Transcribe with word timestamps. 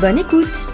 Bonne 0.00 0.18
écoute 0.18 0.66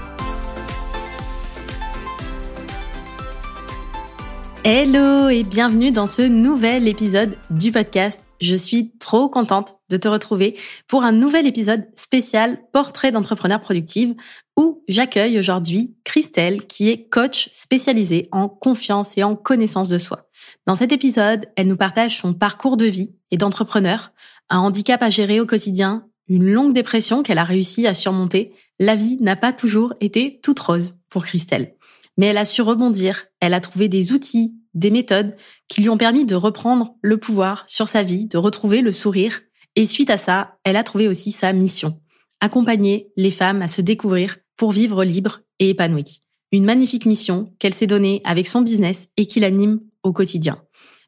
Hello 4.64 5.28
et 5.28 5.44
bienvenue 5.44 5.92
dans 5.92 6.08
ce 6.08 6.22
nouvel 6.22 6.88
épisode 6.88 7.36
du 7.48 7.70
podcast. 7.70 8.24
Je 8.40 8.56
suis 8.56 8.90
trop 8.98 9.28
contente 9.28 9.76
de 9.90 9.96
te 9.96 10.08
retrouver 10.08 10.58
pour 10.88 11.04
un 11.04 11.12
nouvel 11.12 11.46
épisode 11.46 11.86
spécial 11.94 12.58
Portrait 12.72 13.12
d'entrepreneur 13.12 13.60
productive 13.60 14.16
où 14.56 14.82
j'accueille 14.88 15.38
aujourd'hui 15.38 15.94
Christelle 16.02 16.66
qui 16.66 16.90
est 16.90 17.08
coach 17.08 17.48
spécialisée 17.52 18.28
en 18.32 18.48
confiance 18.48 19.16
et 19.16 19.22
en 19.22 19.36
connaissance 19.36 19.88
de 19.88 19.98
soi. 19.98 20.26
Dans 20.66 20.74
cet 20.74 20.90
épisode, 20.90 21.46
elle 21.54 21.68
nous 21.68 21.76
partage 21.76 22.18
son 22.18 22.34
parcours 22.34 22.76
de 22.76 22.86
vie 22.86 23.14
et 23.30 23.36
d'entrepreneur, 23.36 24.10
un 24.50 24.58
handicap 24.58 25.00
à 25.00 25.10
gérer 25.10 25.38
au 25.38 25.46
quotidien, 25.46 26.08
une 26.28 26.50
longue 26.50 26.74
dépression 26.74 27.22
qu'elle 27.22 27.38
a 27.38 27.44
réussi 27.44 27.86
à 27.86 27.94
surmonter. 27.94 28.52
La 28.78 28.94
vie 28.94 29.18
n'a 29.20 29.36
pas 29.36 29.52
toujours 29.52 29.94
été 30.00 30.40
toute 30.42 30.60
rose 30.60 30.94
pour 31.08 31.24
Christelle. 31.24 31.74
Mais 32.16 32.26
elle 32.26 32.38
a 32.38 32.44
su 32.44 32.62
rebondir, 32.62 33.26
elle 33.40 33.54
a 33.54 33.60
trouvé 33.60 33.88
des 33.88 34.12
outils, 34.12 34.54
des 34.74 34.90
méthodes 34.90 35.34
qui 35.68 35.80
lui 35.80 35.88
ont 35.88 35.96
permis 35.96 36.24
de 36.24 36.34
reprendre 36.34 36.94
le 37.02 37.18
pouvoir 37.18 37.64
sur 37.66 37.88
sa 37.88 38.02
vie, 38.02 38.26
de 38.26 38.38
retrouver 38.38 38.82
le 38.82 38.92
sourire. 38.92 39.40
Et 39.76 39.86
suite 39.86 40.10
à 40.10 40.16
ça, 40.16 40.56
elle 40.64 40.76
a 40.76 40.84
trouvé 40.84 41.08
aussi 41.08 41.30
sa 41.30 41.52
mission. 41.52 42.00
Accompagner 42.40 43.10
les 43.16 43.30
femmes 43.30 43.62
à 43.62 43.68
se 43.68 43.80
découvrir 43.80 44.38
pour 44.56 44.72
vivre 44.72 45.04
libre 45.04 45.40
et 45.58 45.70
épanouie. 45.70 46.22
Une 46.50 46.64
magnifique 46.64 47.06
mission 47.06 47.54
qu'elle 47.58 47.72
s'est 47.72 47.86
donnée 47.86 48.20
avec 48.24 48.46
son 48.46 48.60
business 48.60 49.08
et 49.16 49.26
qui 49.26 49.40
l'anime 49.40 49.80
au 50.02 50.12
quotidien. 50.12 50.62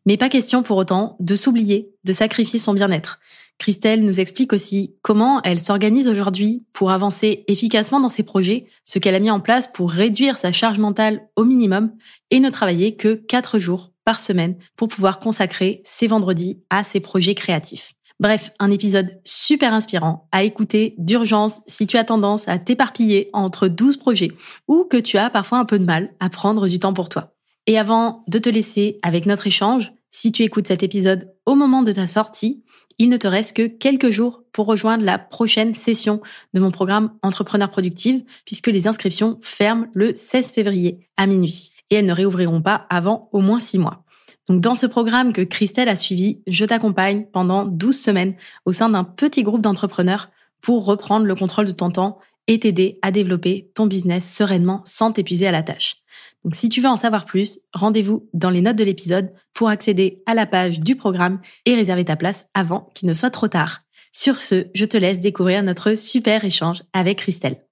Mais 0.06 0.16
pas 0.16 0.28
question 0.28 0.62
pour 0.62 0.76
autant 0.76 1.16
de 1.20 1.34
s'oublier, 1.34 1.90
de 2.04 2.12
sacrifier 2.12 2.58
son 2.58 2.74
bien-être. 2.74 3.20
Christelle 3.58 4.04
nous 4.04 4.20
explique 4.20 4.52
aussi 4.52 4.96
comment 5.02 5.40
elle 5.42 5.58
s'organise 5.58 6.08
aujourd'hui 6.08 6.66
pour 6.72 6.90
avancer 6.90 7.44
efficacement 7.48 8.00
dans 8.00 8.08
ses 8.08 8.22
projets, 8.22 8.66
ce 8.84 8.98
qu'elle 8.98 9.14
a 9.14 9.20
mis 9.20 9.30
en 9.30 9.40
place 9.40 9.68
pour 9.72 9.90
réduire 9.90 10.36
sa 10.36 10.52
charge 10.52 10.78
mentale 10.78 11.28
au 11.36 11.44
minimum 11.44 11.92
et 12.30 12.40
ne 12.40 12.50
travailler 12.50 12.96
que 12.96 13.14
quatre 13.14 13.58
jours 13.58 13.92
par 14.04 14.20
semaine 14.20 14.56
pour 14.76 14.88
pouvoir 14.88 15.18
consacrer 15.18 15.80
ses 15.84 16.06
vendredis 16.06 16.62
à 16.70 16.84
ses 16.84 17.00
projets 17.00 17.34
créatifs. 17.34 17.94
Bref, 18.20 18.52
un 18.60 18.70
épisode 18.70 19.20
super 19.24 19.74
inspirant 19.74 20.28
à 20.30 20.44
écouter 20.44 20.94
d'urgence 20.98 21.60
si 21.66 21.86
tu 21.86 21.96
as 21.96 22.04
tendance 22.04 22.46
à 22.48 22.58
t'éparpiller 22.58 23.28
entre 23.32 23.66
12 23.66 23.96
projets 23.96 24.32
ou 24.68 24.84
que 24.84 24.96
tu 24.96 25.18
as 25.18 25.30
parfois 25.30 25.58
un 25.58 25.64
peu 25.64 25.78
de 25.78 25.84
mal 25.84 26.14
à 26.20 26.28
prendre 26.28 26.68
du 26.68 26.78
temps 26.78 26.92
pour 26.92 27.08
toi. 27.08 27.34
Et 27.66 27.78
avant 27.78 28.22
de 28.28 28.38
te 28.38 28.48
laisser 28.48 28.98
avec 29.02 29.26
notre 29.26 29.46
échange, 29.46 29.92
si 30.10 30.30
tu 30.30 30.42
écoutes 30.42 30.68
cet 30.68 30.84
épisode 30.84 31.34
au 31.44 31.56
moment 31.56 31.82
de 31.82 31.90
ta 31.90 32.06
sortie, 32.06 32.63
il 32.98 33.08
ne 33.08 33.16
te 33.16 33.26
reste 33.26 33.56
que 33.56 33.66
quelques 33.66 34.10
jours 34.10 34.42
pour 34.52 34.66
rejoindre 34.66 35.04
la 35.04 35.18
prochaine 35.18 35.74
session 35.74 36.20
de 36.52 36.60
mon 36.60 36.70
programme 36.70 37.12
Entrepreneur 37.22 37.70
Productive, 37.70 38.22
puisque 38.44 38.68
les 38.68 38.86
inscriptions 38.86 39.38
ferment 39.42 39.86
le 39.94 40.14
16 40.14 40.52
février 40.52 41.08
à 41.16 41.26
minuit 41.26 41.72
et 41.90 41.96
elles 41.96 42.06
ne 42.06 42.12
réouvriront 42.12 42.62
pas 42.62 42.86
avant 42.90 43.28
au 43.32 43.40
moins 43.40 43.58
six 43.58 43.78
mois. 43.78 44.04
Donc 44.48 44.60
dans 44.60 44.74
ce 44.74 44.86
programme 44.86 45.32
que 45.32 45.42
Christelle 45.42 45.88
a 45.88 45.96
suivi, 45.96 46.42
je 46.46 46.64
t'accompagne 46.64 47.26
pendant 47.32 47.64
12 47.64 47.98
semaines 47.98 48.34
au 48.66 48.72
sein 48.72 48.90
d'un 48.90 49.04
petit 49.04 49.42
groupe 49.42 49.62
d'entrepreneurs 49.62 50.30
pour 50.60 50.84
reprendre 50.84 51.26
le 51.26 51.34
contrôle 51.34 51.66
de 51.66 51.72
ton 51.72 51.90
temps 51.90 52.18
et 52.46 52.60
t'aider 52.60 52.98
à 53.02 53.10
développer 53.10 53.70
ton 53.74 53.86
business 53.86 54.30
sereinement 54.34 54.82
sans 54.84 55.12
t'épuiser 55.12 55.46
à 55.46 55.52
la 55.52 55.62
tâche. 55.62 55.96
Donc 56.44 56.54
si 56.54 56.68
tu 56.68 56.80
veux 56.80 56.88
en 56.88 56.96
savoir 56.96 57.24
plus, 57.24 57.60
rendez-vous 57.72 58.28
dans 58.34 58.50
les 58.50 58.60
notes 58.60 58.76
de 58.76 58.84
l'épisode 58.84 59.32
pour 59.54 59.68
accéder 59.68 60.22
à 60.26 60.34
la 60.34 60.46
page 60.46 60.80
du 60.80 60.94
programme 60.94 61.40
et 61.64 61.74
réserver 61.74 62.04
ta 62.04 62.16
place 62.16 62.46
avant 62.54 62.90
qu'il 62.94 63.08
ne 63.08 63.14
soit 63.14 63.30
trop 63.30 63.48
tard. 63.48 63.80
Sur 64.12 64.38
ce, 64.38 64.66
je 64.74 64.84
te 64.84 64.96
laisse 64.96 65.20
découvrir 65.20 65.62
notre 65.62 65.94
super 65.94 66.44
échange 66.44 66.82
avec 66.92 67.18
Christelle. 67.18 67.64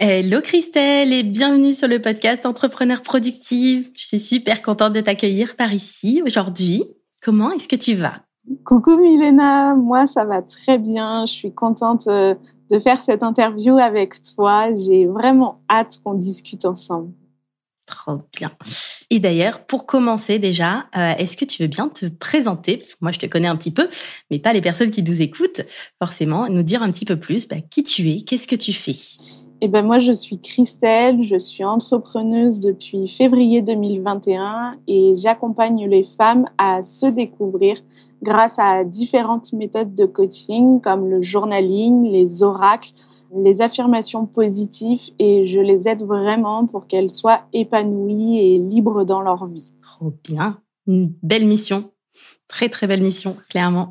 Hello 0.00 0.40
Christelle 0.40 1.12
et 1.12 1.22
bienvenue 1.22 1.72
sur 1.72 1.86
le 1.86 2.02
podcast 2.02 2.44
Entrepreneur 2.46 3.00
Productive. 3.00 3.88
Je 3.96 4.06
suis 4.06 4.18
super 4.18 4.60
contente 4.60 4.92
de 4.92 5.00
t'accueillir 5.00 5.54
par 5.54 5.72
ici 5.72 6.20
aujourd'hui. 6.26 6.82
Comment 7.22 7.52
est-ce 7.52 7.68
que 7.68 7.76
tu 7.76 7.94
vas? 7.94 8.23
Coucou 8.64 8.96
Milena, 8.96 9.74
moi 9.74 10.06
ça 10.06 10.24
va 10.24 10.42
très 10.42 10.78
bien. 10.78 11.24
Je 11.26 11.32
suis 11.32 11.54
contente 11.54 12.06
euh, 12.08 12.34
de 12.70 12.78
faire 12.78 13.00
cette 13.02 13.22
interview 13.22 13.78
avec 13.78 14.20
toi. 14.34 14.74
J'ai 14.74 15.06
vraiment 15.06 15.56
hâte 15.70 16.00
qu'on 16.04 16.14
discute 16.14 16.64
ensemble. 16.64 17.12
Trop 17.86 18.20
bien. 18.38 18.50
Et 19.10 19.18
d'ailleurs, 19.18 19.66
pour 19.66 19.84
commencer 19.84 20.38
déjà, 20.38 20.86
euh, 20.96 21.14
est-ce 21.18 21.36
que 21.36 21.44
tu 21.44 21.62
veux 21.62 21.68
bien 21.68 21.88
te 21.88 22.06
présenter? 22.06 22.78
Parce 22.78 22.92
que 22.92 22.98
moi, 23.02 23.12
je 23.12 23.18
te 23.18 23.26
connais 23.26 23.48
un 23.48 23.56
petit 23.56 23.70
peu, 23.70 23.88
mais 24.30 24.38
pas 24.38 24.54
les 24.54 24.62
personnes 24.62 24.90
qui 24.90 25.02
nous 25.02 25.20
écoutent, 25.20 25.60
forcément, 26.02 26.48
nous 26.48 26.62
dire 26.62 26.82
un 26.82 26.90
petit 26.90 27.04
peu 27.04 27.16
plus 27.16 27.46
bah, 27.46 27.56
qui 27.70 27.82
tu 27.82 28.10
es, 28.10 28.22
qu'est-ce 28.22 28.46
que 28.46 28.56
tu 28.56 28.72
fais? 28.72 28.96
Eh 29.60 29.68
ben 29.68 29.82
moi, 29.82 29.98
je 29.98 30.12
suis 30.12 30.40
Christelle, 30.40 31.22
je 31.22 31.38
suis 31.38 31.64
entrepreneuse 31.64 32.60
depuis 32.60 33.08
février 33.08 33.62
2021 33.62 34.72
et 34.88 35.14
j'accompagne 35.16 35.88
les 35.88 36.04
femmes 36.04 36.46
à 36.58 36.82
se 36.82 37.06
découvrir 37.06 37.76
grâce 38.24 38.58
à 38.58 38.82
différentes 38.82 39.52
méthodes 39.52 39.94
de 39.94 40.06
coaching 40.06 40.80
comme 40.80 41.08
le 41.08 41.22
journaling, 41.22 42.10
les 42.10 42.42
oracles, 42.42 42.90
les 43.36 43.62
affirmations 43.62 44.26
positives 44.26 45.10
et 45.18 45.44
je 45.44 45.60
les 45.60 45.88
aide 45.88 46.02
vraiment 46.02 46.66
pour 46.66 46.88
qu'elles 46.88 47.10
soient 47.10 47.42
épanouies 47.52 48.38
et 48.38 48.58
libres 48.58 49.04
dans 49.04 49.20
leur 49.20 49.46
vie. 49.46 49.72
Trop 49.82 50.14
bien. 50.24 50.60
Une 50.86 51.14
belle 51.22 51.46
mission. 51.46 51.92
Très, 52.48 52.68
très 52.68 52.86
belle 52.86 53.02
mission, 53.02 53.36
clairement. 53.48 53.90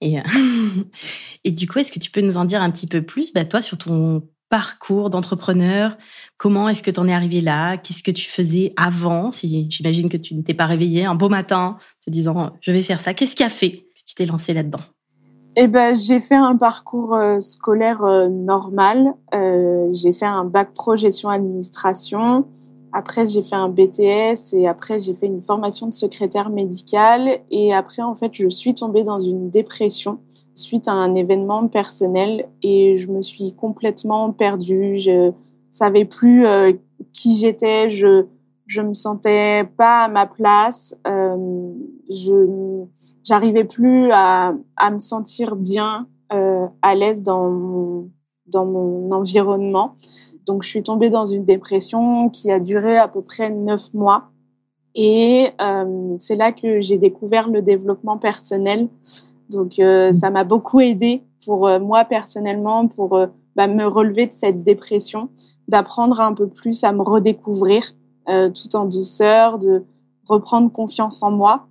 Et, 0.00 0.18
euh, 0.18 0.22
et 1.44 1.50
du 1.50 1.68
coup, 1.68 1.78
est-ce 1.78 1.92
que 1.92 1.98
tu 1.98 2.10
peux 2.10 2.20
nous 2.20 2.36
en 2.36 2.44
dire 2.44 2.62
un 2.62 2.70
petit 2.70 2.86
peu 2.86 3.02
plus, 3.02 3.32
bah, 3.32 3.44
toi, 3.44 3.60
sur 3.60 3.78
ton 3.78 4.22
parcours 4.54 5.10
d'entrepreneur 5.10 5.96
Comment 6.36 6.68
est-ce 6.68 6.84
que 6.84 6.92
tu 6.92 7.00
en 7.00 7.08
es 7.08 7.12
arrivé 7.12 7.40
là? 7.40 7.76
Qu'est-ce 7.76 8.04
que 8.04 8.12
tu 8.12 8.30
faisais 8.30 8.72
avant? 8.76 9.32
Si 9.32 9.66
j'imagine 9.68 10.08
que 10.08 10.16
tu 10.16 10.36
ne 10.36 10.42
t'es 10.42 10.54
pas 10.54 10.66
réveillé 10.66 11.06
un 11.06 11.16
beau 11.16 11.28
matin 11.28 11.76
te 12.06 12.10
disant 12.10 12.52
je 12.60 12.70
vais 12.70 12.82
faire 12.82 13.00
ça. 13.00 13.14
Qu'est-ce 13.14 13.34
qui 13.34 13.42
a 13.42 13.48
fait 13.48 13.70
que 13.72 14.04
tu 14.06 14.14
t'es 14.14 14.26
lancé 14.26 14.54
là-dedans? 14.54 14.78
Eh 15.56 15.66
ben, 15.66 15.96
j'ai 15.96 16.20
fait 16.20 16.36
un 16.36 16.56
parcours 16.56 17.16
euh, 17.16 17.40
scolaire 17.40 18.04
euh, 18.04 18.28
normal. 18.28 19.14
Euh, 19.34 19.88
j'ai 19.92 20.12
fait 20.12 20.24
un 20.24 20.44
bac 20.44 20.72
pro 20.72 20.96
gestion 20.96 21.30
administration. 21.30 22.46
Après, 22.96 23.26
j'ai 23.26 23.42
fait 23.42 23.56
un 23.56 23.68
BTS 23.68 24.54
et 24.54 24.68
après, 24.68 25.00
j'ai 25.00 25.14
fait 25.14 25.26
une 25.26 25.42
formation 25.42 25.88
de 25.88 25.92
secrétaire 25.92 26.48
médical. 26.48 27.40
Et 27.50 27.74
après, 27.74 28.02
en 28.02 28.14
fait, 28.14 28.32
je 28.32 28.48
suis 28.48 28.72
tombée 28.72 29.02
dans 29.02 29.18
une 29.18 29.50
dépression 29.50 30.20
suite 30.54 30.86
à 30.86 30.92
un 30.92 31.16
événement 31.16 31.66
personnel 31.66 32.48
et 32.62 32.96
je 32.96 33.10
me 33.10 33.20
suis 33.20 33.54
complètement 33.56 34.30
perdue. 34.30 34.96
Je 34.96 35.32
savais 35.70 36.04
plus 36.04 36.46
qui 37.12 37.36
j'étais. 37.36 37.90
Je 37.90 38.26
je 38.66 38.80
me 38.80 38.94
sentais 38.94 39.64
pas 39.76 40.04
à 40.04 40.08
ma 40.08 40.26
place. 40.26 40.96
Euh, 41.06 41.72
je 42.10 42.84
j'arrivais 43.22 43.64
plus 43.64 44.10
à, 44.12 44.54
à 44.76 44.90
me 44.90 44.98
sentir 44.98 45.56
bien, 45.56 46.06
euh, 46.32 46.66
à 46.82 46.94
l'aise 46.94 47.22
dans 47.22 47.50
mon, 47.50 48.10
dans 48.46 48.66
mon 48.66 49.12
environnement. 49.12 49.94
Donc 50.46 50.62
je 50.62 50.68
suis 50.68 50.82
tombée 50.82 51.10
dans 51.10 51.26
une 51.26 51.44
dépression 51.44 52.28
qui 52.28 52.50
a 52.50 52.60
duré 52.60 52.96
à 52.96 53.08
peu 53.08 53.22
près 53.22 53.50
neuf 53.50 53.94
mois. 53.94 54.30
Et 54.94 55.48
euh, 55.60 56.16
c'est 56.18 56.36
là 56.36 56.52
que 56.52 56.80
j'ai 56.80 56.98
découvert 56.98 57.48
le 57.48 57.62
développement 57.62 58.18
personnel. 58.18 58.88
Donc 59.50 59.78
euh, 59.78 60.12
ça 60.12 60.30
m'a 60.30 60.44
beaucoup 60.44 60.80
aidé 60.80 61.22
pour 61.44 61.66
euh, 61.66 61.80
moi 61.80 62.04
personnellement 62.04 62.86
pour 62.86 63.18
bah, 63.56 63.66
me 63.66 63.84
relever 63.84 64.26
de 64.26 64.32
cette 64.32 64.62
dépression, 64.62 65.30
d'apprendre 65.68 66.20
un 66.20 66.34
peu 66.34 66.46
plus 66.48 66.84
à 66.84 66.92
me 66.92 67.02
redécouvrir 67.02 67.94
tout 68.26 68.74
en 68.74 68.86
douceur, 68.86 69.58
de 69.58 69.84
reprendre 70.26 70.72
confiance 70.72 71.22
en 71.22 71.30
moi. 71.30 71.66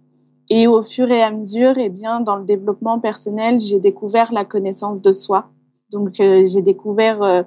Et 0.52 0.68
au 0.68 0.84
fur 0.84 1.10
et 1.10 1.24
à 1.24 1.32
mesure, 1.32 1.80
eh 1.80 1.90
bien, 1.90 2.22
dans 2.22 2.36
le 2.36 2.44
développement 2.44 3.00
personnel, 3.00 3.60
j'ai 3.60 3.80
découvert 3.80 4.32
la 4.32 4.46
connaissance 4.46 5.02
de 5.02 5.12
soi. 5.14 5.48
Donc, 5.92 6.14
j'ai 6.18 6.62
découvert 6.62 7.44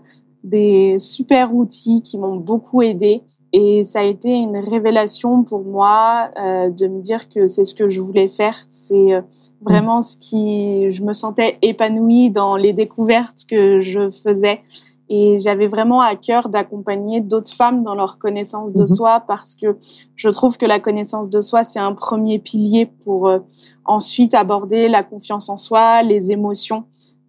des 0.46 0.98
super 0.98 1.54
outils 1.54 2.02
qui 2.02 2.16
m'ont 2.18 2.36
beaucoup 2.36 2.80
aidé. 2.80 3.22
Et 3.52 3.84
ça 3.84 4.00
a 4.00 4.04
été 4.04 4.32
une 4.32 4.56
révélation 4.56 5.42
pour 5.42 5.64
moi 5.64 6.30
de 6.36 6.88
me 6.88 7.00
dire 7.00 7.28
que 7.28 7.48
c'est 7.48 7.64
ce 7.64 7.74
que 7.74 7.88
je 7.88 8.00
voulais 8.00 8.28
faire. 8.28 8.54
C'est 8.68 9.22
vraiment 9.60 10.00
ce 10.00 10.16
qui, 10.16 10.90
je 10.90 11.02
me 11.02 11.12
sentais 11.12 11.58
épanouie 11.62 12.30
dans 12.30 12.56
les 12.56 12.72
découvertes 12.72 13.44
que 13.48 13.80
je 13.80 14.10
faisais 14.10 14.60
Et 15.08 15.38
j'avais 15.38 15.66
vraiment 15.68 16.00
à 16.00 16.16
cœur 16.16 16.48
d'accompagner 16.48 17.20
d'autres 17.20 17.52
femmes 17.52 17.82
dans 17.82 17.94
leur 17.94 18.18
connaissance 18.18 18.72
de 18.72 18.82
mhm. 18.82 18.86
soi 18.86 19.20
parce 19.26 19.54
que 19.54 19.76
je 20.16 20.28
trouve 20.28 20.56
que 20.56 20.66
la 20.66 20.80
connaissance 20.80 21.30
de 21.30 21.40
soi, 21.40 21.64
c'est 21.64 21.78
un 21.78 21.94
premier 21.94 22.38
pilier 22.38 22.86
pour 22.86 23.28
euh, 23.28 23.38
ensuite 23.84 24.34
aborder 24.34 24.88
la 24.88 25.02
confiance 25.02 25.48
en 25.48 25.56
soi, 25.56 26.02
les 26.02 26.32
émotions. 26.32 26.84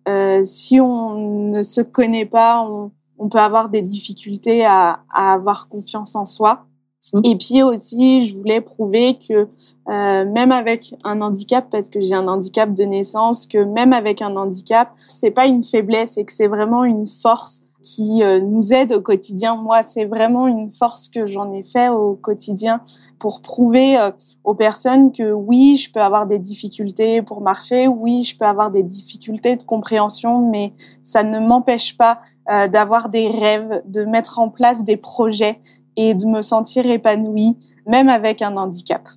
Euh, 0.07 0.43
si 0.43 0.79
on 0.79 1.15
ne 1.51 1.63
se 1.63 1.81
connaît 1.81 2.25
pas, 2.25 2.61
on, 2.67 2.91
on 3.17 3.29
peut 3.29 3.39
avoir 3.39 3.69
des 3.69 3.81
difficultés 3.81 4.65
à, 4.65 4.99
à, 5.11 5.33
avoir 5.33 5.67
confiance 5.67 6.15
en 6.15 6.25
soi. 6.25 6.65
Mhm. 7.13 7.21
Et 7.23 7.35
puis 7.37 7.63
aussi, 7.63 8.27
je 8.27 8.35
voulais 8.35 8.61
prouver 8.61 9.17
que 9.17 9.47
euh, 9.89 10.25
même 10.25 10.51
avec 10.51 10.93
un 11.05 11.21
handicap, 11.21 11.69
parce 11.71 11.87
que 11.87 12.01
j'ai 12.01 12.13
un 12.13 12.27
handicap 12.27 12.73
de 12.73 12.83
naissance, 12.83 13.47
que 13.47 13.63
même 13.63 13.93
avec 13.93 14.21
un 14.21 14.35
handicap, 14.35 14.91
c'est 15.07 15.31
pas 15.31 15.47
une 15.47 15.63
faiblesse 15.63 16.17
et 16.17 16.25
que 16.25 16.33
c'est 16.33 16.47
vraiment 16.47 16.83
une 16.83 17.07
force 17.07 17.63
qui 17.87 18.21
euh, 18.21 18.41
nous 18.41 18.73
aide 18.73 18.91
au 18.91 18.99
quotidien. 18.99 19.55
Moi, 19.55 19.81
c'est 19.81 20.03
vraiment 20.03 20.47
une 20.47 20.71
force 20.71 21.07
que 21.07 21.25
j'en 21.25 21.53
ai 21.53 21.63
fait 21.63 21.87
au 21.87 22.15
quotidien 22.15 22.81
pour 23.17 23.41
prouver 23.41 23.97
euh, 23.97 24.11
aux 24.43 24.55
personnes 24.55 25.13
que 25.13 25.31
oui, 25.31 25.77
je 25.77 25.89
peux 25.89 26.01
avoir 26.01 26.27
des 26.27 26.37
difficultés 26.37 27.21
pour 27.21 27.39
marcher, 27.39 27.87
oui, 27.87 28.23
je 28.23 28.37
peux 28.37 28.45
avoir 28.45 28.71
des 28.71 28.83
difficultés 28.83 29.55
de 29.55 29.63
compréhension, 29.63 30.49
mais 30.49 30.73
ça 31.01 31.23
ne 31.23 31.39
m'empêche 31.39 31.95
pas 31.95 32.19
euh, 32.51 32.67
d'avoir 32.67 33.07
des 33.07 33.29
rêves, 33.29 33.81
de 33.85 34.03
mettre 34.03 34.39
en 34.39 34.49
place 34.49 34.83
des 34.83 34.97
projets 34.97 35.61
et 35.95 36.13
de 36.13 36.25
me 36.25 36.41
sentir 36.41 36.85
épanouie, 36.85 37.57
même 37.85 38.09
avec 38.09 38.41
un 38.41 38.57
handicap. 38.57 39.07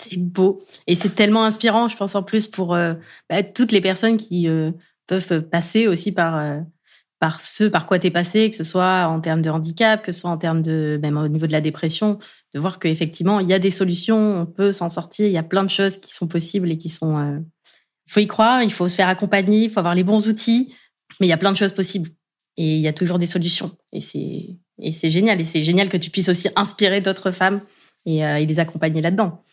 C'est 0.00 0.18
beau 0.18 0.62
et 0.86 0.94
c'est 0.94 1.14
tellement 1.14 1.44
inspirant, 1.44 1.86
je 1.86 1.98
pense 1.98 2.14
en 2.14 2.22
plus 2.22 2.48
pour 2.48 2.68
bah, 2.68 3.42
toutes 3.42 3.70
les 3.70 3.82
personnes 3.82 4.16
qui 4.16 4.48
peuvent 5.06 5.42
passer 5.42 5.86
aussi 5.86 6.12
par 6.12 6.62
par 7.20 7.40
ce 7.40 7.64
par 7.64 7.86
quoi 7.86 7.98
tu 7.98 8.08
es 8.08 8.10
passé, 8.10 8.50
que 8.50 8.56
ce 8.56 8.64
soit 8.64 9.06
en 9.06 9.20
termes 9.20 9.42
de 9.42 9.50
handicap, 9.50 10.02
que 10.02 10.10
ce 10.10 10.22
soit 10.22 10.30
en 10.30 10.38
termes 10.38 10.62
de 10.62 10.98
même 11.02 11.18
au 11.18 11.28
niveau 11.28 11.46
de 11.46 11.52
la 11.52 11.60
dépression, 11.60 12.18
de 12.54 12.58
voir 12.58 12.80
qu'effectivement 12.80 13.38
il 13.38 13.48
y 13.48 13.52
a 13.52 13.58
des 13.60 13.70
solutions, 13.70 14.40
on 14.40 14.46
peut 14.46 14.72
s'en 14.72 14.88
sortir, 14.88 15.26
il 15.26 15.32
y 15.32 15.38
a 15.38 15.42
plein 15.44 15.62
de 15.62 15.70
choses 15.70 15.98
qui 15.98 16.12
sont 16.12 16.26
possibles 16.26 16.70
et 16.72 16.78
qui 16.78 16.88
sont. 16.88 17.18
Euh... 17.18 17.38
Il 18.08 18.12
faut 18.12 18.20
y 18.20 18.26
croire, 18.26 18.62
il 18.64 18.72
faut 18.72 18.88
se 18.88 18.96
faire 18.96 19.08
accompagner, 19.08 19.64
il 19.64 19.70
faut 19.70 19.78
avoir 19.78 19.94
les 19.94 20.02
bons 20.02 20.26
outils, 20.26 20.74
mais 21.20 21.26
il 21.26 21.30
y 21.30 21.34
a 21.34 21.36
plein 21.36 21.52
de 21.52 21.56
choses 21.56 21.72
possibles 21.72 22.08
et 22.56 22.74
il 22.74 22.80
y 22.80 22.88
a 22.88 22.92
toujours 22.92 23.20
des 23.20 23.26
solutions 23.26 23.76
et 23.92 24.00
c'est 24.00 24.58
et 24.82 24.92
c'est 24.92 25.10
génial 25.10 25.40
et 25.40 25.44
c'est 25.44 25.62
génial 25.62 25.90
que 25.90 25.98
tu 25.98 26.10
puisses 26.10 26.30
aussi 26.30 26.48
inspirer 26.56 27.02
d'autres 27.02 27.30
femmes 27.30 27.60
et, 28.06 28.24
euh, 28.24 28.36
et 28.36 28.46
les 28.46 28.58
accompagner 28.60 29.02
là-dedans. 29.02 29.44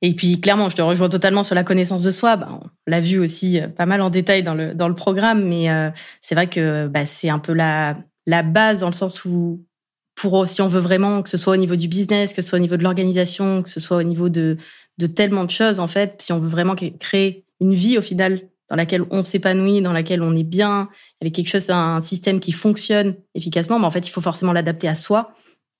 Et 0.00 0.14
puis 0.14 0.40
clairement, 0.40 0.68
je 0.68 0.76
te 0.76 0.82
rejoins 0.82 1.08
totalement 1.08 1.42
sur 1.42 1.54
la 1.54 1.64
connaissance 1.64 2.02
de 2.02 2.10
soi. 2.10 2.36
Bah, 2.36 2.48
on 2.62 2.68
l'a 2.86 3.00
vu 3.00 3.18
aussi 3.18 3.60
euh, 3.60 3.68
pas 3.68 3.86
mal 3.86 4.00
en 4.00 4.10
détail 4.10 4.42
dans 4.42 4.54
le 4.54 4.74
dans 4.74 4.88
le 4.88 4.94
programme, 4.94 5.44
mais 5.44 5.70
euh, 5.70 5.90
c'est 6.20 6.34
vrai 6.34 6.48
que 6.48 6.86
bah, 6.86 7.06
c'est 7.06 7.28
un 7.28 7.38
peu 7.38 7.52
la 7.52 7.98
la 8.26 8.42
base 8.42 8.80
dans 8.80 8.88
le 8.88 8.94
sens 8.94 9.24
où 9.24 9.64
pour 10.14 10.46
si 10.48 10.62
on 10.62 10.68
veut 10.68 10.80
vraiment 10.80 11.22
que 11.22 11.30
ce 11.30 11.36
soit 11.36 11.54
au 11.54 11.56
niveau 11.56 11.76
du 11.76 11.88
business, 11.88 12.32
que 12.32 12.42
ce 12.42 12.48
soit 12.48 12.58
au 12.58 12.62
niveau 12.62 12.76
de 12.76 12.82
l'organisation, 12.82 13.62
que 13.62 13.70
ce 13.70 13.80
soit 13.80 13.96
au 13.96 14.02
niveau 14.02 14.28
de 14.28 14.56
de 14.98 15.06
tellement 15.06 15.44
de 15.44 15.50
choses 15.50 15.80
en 15.80 15.86
fait, 15.86 16.20
si 16.22 16.32
on 16.32 16.38
veut 16.38 16.48
vraiment 16.48 16.74
créer 16.74 17.44
une 17.60 17.74
vie 17.74 17.98
au 17.98 18.02
final 18.02 18.40
dans 18.68 18.76
laquelle 18.76 19.04
on 19.10 19.24
s'épanouit, 19.24 19.80
dans 19.80 19.92
laquelle 19.92 20.22
on 20.22 20.36
est 20.36 20.44
bien, 20.44 20.88
avec 21.20 21.34
quelque 21.34 21.48
chose, 21.48 21.70
un 21.70 22.02
système 22.02 22.40
qui 22.40 22.52
fonctionne 22.52 23.16
efficacement, 23.34 23.78
mais 23.78 23.82
bah, 23.82 23.88
en 23.88 23.90
fait, 23.90 24.06
il 24.06 24.10
faut 24.10 24.20
forcément 24.20 24.52
l'adapter 24.52 24.88
à 24.88 24.94
soi. 24.94 25.32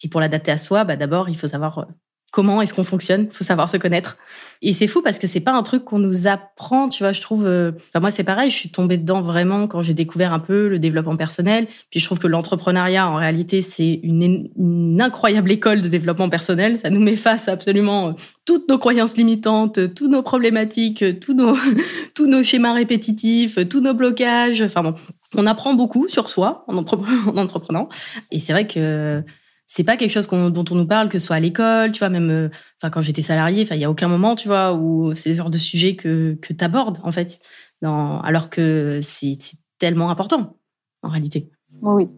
Et 0.03 0.09
pour 0.09 0.21
l'adapter 0.21 0.53
à 0.53 0.59
soi, 0.59 0.85
bah, 0.85 0.97
d'abord, 0.97 1.29
il 1.29 1.37
faut 1.37 1.49
savoir 1.49 1.79
euh, 1.79 1.85
comment 2.30 2.60
est-ce 2.60 2.75
qu'on 2.75 2.84
fonctionne. 2.84 3.28
Faut 3.30 3.44
savoir 3.44 3.70
se 3.70 3.76
connaître. 3.76 4.19
Et 4.60 4.72
c'est 4.72 4.86
fou 4.86 5.02
parce 5.02 5.19
que 5.19 5.26
c'est 5.26 5.40
pas 5.40 5.52
un 5.52 5.62
truc 5.62 5.84
qu'on 5.84 5.98
nous 5.98 6.26
apprend, 6.26 6.88
tu 6.88 7.02
vois. 7.02 7.12
Je 7.12 7.20
trouve. 7.20 7.46
Euh, 7.46 7.72
moi 7.98 8.10
c'est 8.10 8.25
pareil. 8.25 8.50
Je 8.50 8.56
suis 8.56 8.70
tombée 8.70 8.96
dedans 8.96 9.22
vraiment 9.22 9.66
quand 9.66 9.82
j'ai 9.82 9.94
découvert 9.94 10.32
un 10.32 10.38
peu 10.38 10.69
le 10.69 10.78
développement 10.78 11.16
personnel. 11.16 11.66
Puis 11.90 12.00
je 12.00 12.04
trouve 12.04 12.19
que 12.19 12.26
l'entrepreneuriat 12.26 13.08
en 13.08 13.16
réalité 13.16 13.62
c'est 13.62 14.00
une, 14.02 15.00
incroyable 15.00 15.50
école 15.50 15.80
de 15.80 15.88
développement 15.88 16.28
personnel. 16.28 16.76
Ça 16.76 16.90
nous 16.90 17.00
met 17.00 17.16
face 17.16 17.48
absolument 17.48 18.08
euh, 18.08 18.12
toutes 18.44 18.69
nos 18.69 18.78
croyances 18.78 19.16
limitantes, 19.16 19.94
toutes 19.94 20.10
nos 20.10 20.22
problématiques, 20.22 21.04
tous 21.20 21.34
nos 21.34 21.56
tous 22.14 22.26
nos 22.26 22.42
schémas 22.42 22.75
répétitifs, 22.75 23.58
tous 23.69 23.80
nos 23.80 23.94
blocages. 23.94 24.62
Enfin 24.62 24.82
bon, 24.82 24.94
on 25.36 25.46
apprend 25.46 25.75
beaucoup 25.75 26.08
sur 26.08 26.28
soi 26.28 26.64
en 26.66 26.76
entreprenant. 27.36 27.88
Et 28.32 28.38
c'est 28.38 28.52
vrai 28.52 28.66
que 28.66 29.22
c'est 29.69 29.85
pas 29.85 29.97
quelque 29.97 30.11
chose 30.11 30.26
dont 30.26 30.65
on 30.70 30.75
nous 30.75 30.87
parle 30.87 31.11
que 31.11 31.19
ce 31.19 31.26
soit 31.26 31.37
à 31.37 31.41
l'école 31.41 31.93
tu 31.93 31.99
vois 32.00 32.09
même 32.09 32.31
euh, 32.31 32.49
enfin 32.81 32.91
quand 32.91 33.03
j'étais 33.03 33.23
salarié 33.23 33.62
enfin 33.62 33.75
il 33.75 33.81
y 33.82 33.85
a 33.85 33.91
aucun 33.91 34.09
moment 34.09 34.35
tu 34.35 34.49
vois 34.49 34.75
où 34.75 35.15
c'est 35.15 35.29
le 35.29 35.35
genre 35.37 35.50
de 35.50 35.59
sujet 35.59 35.94
que 35.94 36.37
que 36.41 36.53
t'abordes 36.53 36.99
en 37.05 37.12
fait. 37.12 37.38
Alors 37.81 38.50
que 38.50 38.99
c'est 39.03 39.38
tellement 39.79 40.11
important 40.11 40.56
en 41.03 41.09
réalité. 41.11 41.53
Oui 41.82 42.09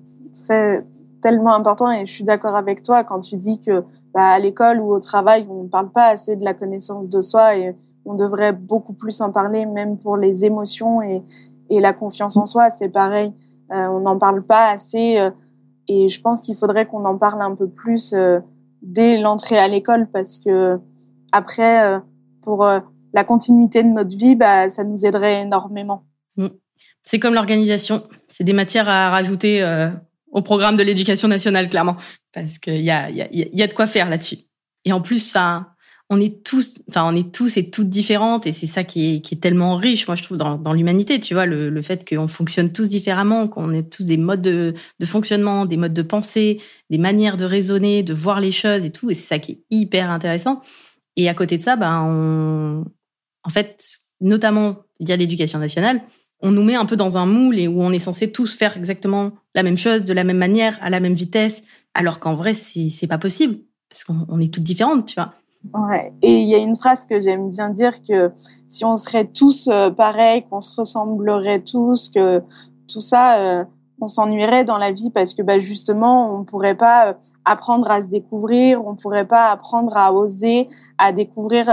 très 0.44 0.86
tellement 1.20 1.54
important 1.54 1.90
et 1.90 2.06
je 2.06 2.12
suis 2.12 2.24
d'accord 2.24 2.56
avec 2.56 2.82
toi 2.82 3.04
quand 3.04 3.20
tu 3.20 3.36
dis 3.36 3.60
que 3.60 3.82
bah, 4.14 4.30
à 4.30 4.38
l'école 4.38 4.80
ou 4.80 4.90
au 4.92 5.00
travail 5.00 5.46
on 5.50 5.64
ne 5.64 5.68
parle 5.68 5.90
pas 5.90 6.06
assez 6.06 6.36
de 6.36 6.44
la 6.44 6.54
connaissance 6.54 7.10
de 7.10 7.20
soi 7.20 7.56
et 7.56 7.76
on 8.06 8.14
devrait 8.14 8.52
beaucoup 8.52 8.94
plus 8.94 9.20
en 9.20 9.32
parler 9.32 9.66
même 9.66 9.98
pour 9.98 10.16
les 10.16 10.44
émotions 10.44 11.02
et 11.02 11.22
et 11.68 11.80
la 11.80 11.92
confiance 11.92 12.36
en 12.36 12.46
soi 12.46 12.70
c'est 12.70 12.88
pareil. 12.88 13.32
Euh, 13.72 13.86
on 13.86 14.00
n'en 14.00 14.18
parle 14.18 14.42
pas 14.42 14.70
assez 14.70 15.18
euh, 15.18 15.30
et 15.88 16.08
je 16.08 16.20
pense 16.20 16.40
qu'il 16.40 16.56
faudrait 16.56 16.86
qu'on 16.86 17.04
en 17.04 17.18
parle 17.18 17.42
un 17.42 17.54
peu 17.54 17.68
plus 17.68 18.12
euh, 18.12 18.40
dès 18.82 19.18
l'entrée 19.18 19.58
à 19.58 19.68
l'école 19.68 20.08
parce 20.12 20.38
que 20.38 20.78
après, 21.32 21.84
euh, 21.84 21.98
pour 22.42 22.64
euh, 22.64 22.80
la 23.12 23.24
continuité 23.24 23.82
de 23.82 23.88
notre 23.88 24.16
vie, 24.16 24.36
bah, 24.36 24.70
ça 24.70 24.84
nous 24.84 25.04
aiderait 25.04 25.42
énormément. 25.42 26.04
Mm. 26.36 26.48
C'est 27.02 27.18
comme 27.18 27.34
l'organisation. 27.34 28.02
C'est 28.28 28.44
des 28.44 28.52
matières 28.52 28.88
à 28.88 29.10
rajouter 29.10 29.64
au 30.30 30.42
programme 30.42 30.76
de 30.76 30.82
l'éducation 30.82 31.28
nationale, 31.28 31.68
clairement, 31.68 31.96
parce 32.32 32.58
qu'il 32.58 32.82
y 32.82 32.90
a, 32.90 33.10
y, 33.10 33.22
a, 33.22 33.28
y 33.30 33.62
a 33.62 33.66
de 33.66 33.72
quoi 33.72 33.86
faire 33.86 34.08
là-dessus. 34.08 34.36
Et 34.84 34.92
en 34.92 35.00
plus, 35.00 35.30
enfin, 35.30 35.66
on 36.12 36.20
est 36.20 36.42
tous, 36.44 36.80
enfin, 36.88 37.04
on 37.06 37.14
est 37.14 37.32
tous 37.32 37.56
et 37.56 37.70
toutes 37.70 37.88
différentes, 37.88 38.44
et 38.44 38.52
c'est 38.52 38.66
ça 38.66 38.82
qui 38.82 39.14
est, 39.14 39.40
tellement 39.40 39.76
riche, 39.76 40.08
moi 40.08 40.16
je 40.16 40.24
trouve, 40.24 40.36
dans, 40.36 40.58
dans 40.58 40.72
l'humanité. 40.72 41.20
Tu 41.20 41.34
vois, 41.34 41.46
le, 41.46 41.70
le 41.70 41.82
fait 41.82 42.06
qu'on 42.06 42.26
fonctionne 42.26 42.72
tous 42.72 42.88
différemment, 42.88 43.46
qu'on 43.46 43.72
ait 43.72 43.84
tous 43.84 44.06
des 44.06 44.16
modes 44.16 44.42
de, 44.42 44.74
de, 44.98 45.06
fonctionnement, 45.06 45.66
des 45.66 45.76
modes 45.76 45.94
de 45.94 46.02
pensée, 46.02 46.60
des 46.90 46.98
manières 46.98 47.36
de 47.36 47.44
raisonner, 47.44 48.02
de 48.02 48.12
voir 48.12 48.40
les 48.40 48.50
choses 48.50 48.84
et 48.84 48.90
tout, 48.90 49.08
et 49.08 49.14
c'est 49.14 49.28
ça 49.28 49.38
qui 49.38 49.52
est 49.52 49.60
hyper 49.70 50.10
intéressant. 50.10 50.60
Et 51.14 51.28
à 51.28 51.34
côté 51.34 51.58
de 51.58 51.62
ça, 51.62 51.76
ben, 51.76 52.02
on, 52.02 52.84
en 53.44 53.50
fait, 53.50 53.80
notamment 54.20 54.78
via 54.98 55.16
l'éducation 55.16 55.60
nationale, 55.60 56.02
on 56.42 56.50
nous 56.50 56.64
met 56.64 56.74
un 56.74 56.86
peu 56.86 56.96
dans 56.96 57.18
un 57.18 57.26
moule 57.26 57.58
et 57.58 57.68
où 57.68 57.82
on 57.82 57.92
est 57.92 58.00
censé 58.00 58.32
tous 58.32 58.54
faire 58.54 58.76
exactement 58.76 59.32
la 59.54 59.62
même 59.62 59.76
chose, 59.76 60.02
de 60.02 60.12
la 60.12 60.24
même 60.24 60.38
manière, 60.38 60.76
à 60.82 60.90
la 60.90 60.98
même 60.98 61.14
vitesse, 61.14 61.62
alors 61.94 62.18
qu'en 62.18 62.34
vrai, 62.34 62.54
c'est 62.54 63.06
pas 63.06 63.18
possible 63.18 63.58
parce 63.88 64.04
qu'on 64.04 64.40
est 64.40 64.52
toutes 64.52 64.62
différentes, 64.62 65.06
tu 65.06 65.14
vois. 65.16 65.34
Ouais. 65.74 66.12
Et 66.22 66.40
il 66.40 66.48
y 66.48 66.54
a 66.54 66.58
une 66.58 66.74
phrase 66.74 67.04
que 67.04 67.20
j'aime 67.20 67.50
bien 67.50 67.70
dire 67.70 68.02
que 68.02 68.32
si 68.66 68.84
on 68.84 68.96
serait 68.96 69.26
tous 69.26 69.68
euh, 69.70 69.90
pareils, 69.90 70.42
qu'on 70.42 70.60
se 70.60 70.74
ressemblerait 70.74 71.60
tous, 71.60 72.08
que 72.08 72.42
tout 72.88 73.02
ça, 73.02 73.38
euh, 73.38 73.64
on 74.00 74.08
s'ennuierait 74.08 74.64
dans 74.64 74.78
la 74.78 74.90
vie 74.90 75.10
parce 75.10 75.34
que 75.34 75.42
bah, 75.42 75.58
justement, 75.58 76.34
on 76.34 76.44
pourrait 76.44 76.74
pas 76.74 77.10
euh, 77.10 77.12
apprendre 77.44 77.90
à 77.90 78.00
se 78.00 78.06
découvrir, 78.06 78.84
on 78.86 78.96
pourrait 78.96 79.26
pas 79.26 79.50
apprendre 79.50 79.96
à 79.96 80.12
oser, 80.14 80.68
à 80.96 81.12
découvrir 81.12 81.70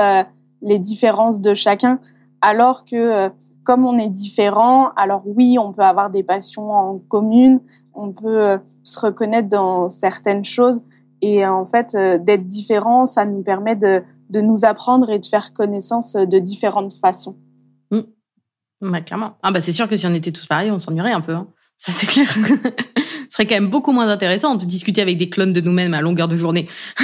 les 0.62 0.79
différences 0.79 1.39
de 1.39 1.53
chacun, 1.53 2.00
alors 2.41 2.84
que 2.84 3.29
comme 3.63 3.86
on 3.86 3.98
est 3.98 4.10
différent, 4.10 4.89
alors 4.96 5.24
oui, 5.25 5.58
on 5.60 5.72
peut 5.72 5.84
avoir 5.84 6.10
des 6.10 6.24
passions 6.24 6.72
en 6.72 7.00
commune, 7.10 7.62
on 7.94 8.12
peut 8.12 8.60
se 8.84 9.00
reconnaître 9.00 9.50
dans 9.50 9.89
certaines 9.89 10.46
choses, 10.46 10.82
et 11.22 11.46
en 11.46 11.66
fait, 11.66 11.96
euh, 11.96 12.18
d'être 12.18 12.48
différent, 12.48 13.06
ça 13.06 13.26
nous 13.26 13.42
permet 13.42 13.76
de, 13.76 14.04
de, 14.30 14.42
nous 14.42 14.66
apprendre 14.66 15.10
et 15.10 15.20
de 15.20 15.26
faire 15.26 15.54
connaissance 15.54 16.14
de 16.14 16.40
différentes 16.40 16.94
façons. 16.94 17.38
Mmh. 17.92 18.02
Bah, 18.82 19.02
clairement. 19.02 19.38
Ah 19.44 19.52
bah 19.52 19.62
c'est 19.62 19.72
sûr 19.72 19.88
que 19.88 19.96
si 19.96 20.06
on 20.06 20.14
était 20.14 20.32
tous 20.32 20.46
pareils, 20.46 20.72
on 20.72 20.80
s'ennuierait 20.80 21.14
un 21.14 21.22
peu. 21.22 21.34
Hein. 21.34 21.48
Ça 21.78 21.92
c'est 21.92 22.08
clair. 22.08 22.30
Ce 23.30 23.34
serait 23.34 23.46
quand 23.46 23.56
même 23.56 23.70
beaucoup 23.70 23.92
moins 23.92 24.10
intéressant 24.10 24.56
de 24.56 24.66
discuter 24.66 25.02
avec 25.02 25.18
des 25.18 25.30
clones 25.30 25.54
de 25.54 25.62
nous-mêmes 25.62 25.94
à 25.94 26.02
longueur 26.02 26.28
de 26.28 26.36
journée. 26.36 26.68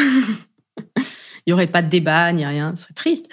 il 1.46 1.50
y 1.50 1.53
aurait 1.53 1.67
pas 1.67 1.82
de 1.82 1.89
débat 1.89 2.32
ni 2.32 2.46
rien. 2.46 2.75
Ce 2.75 2.84
serait 2.84 2.93
triste. 2.93 3.29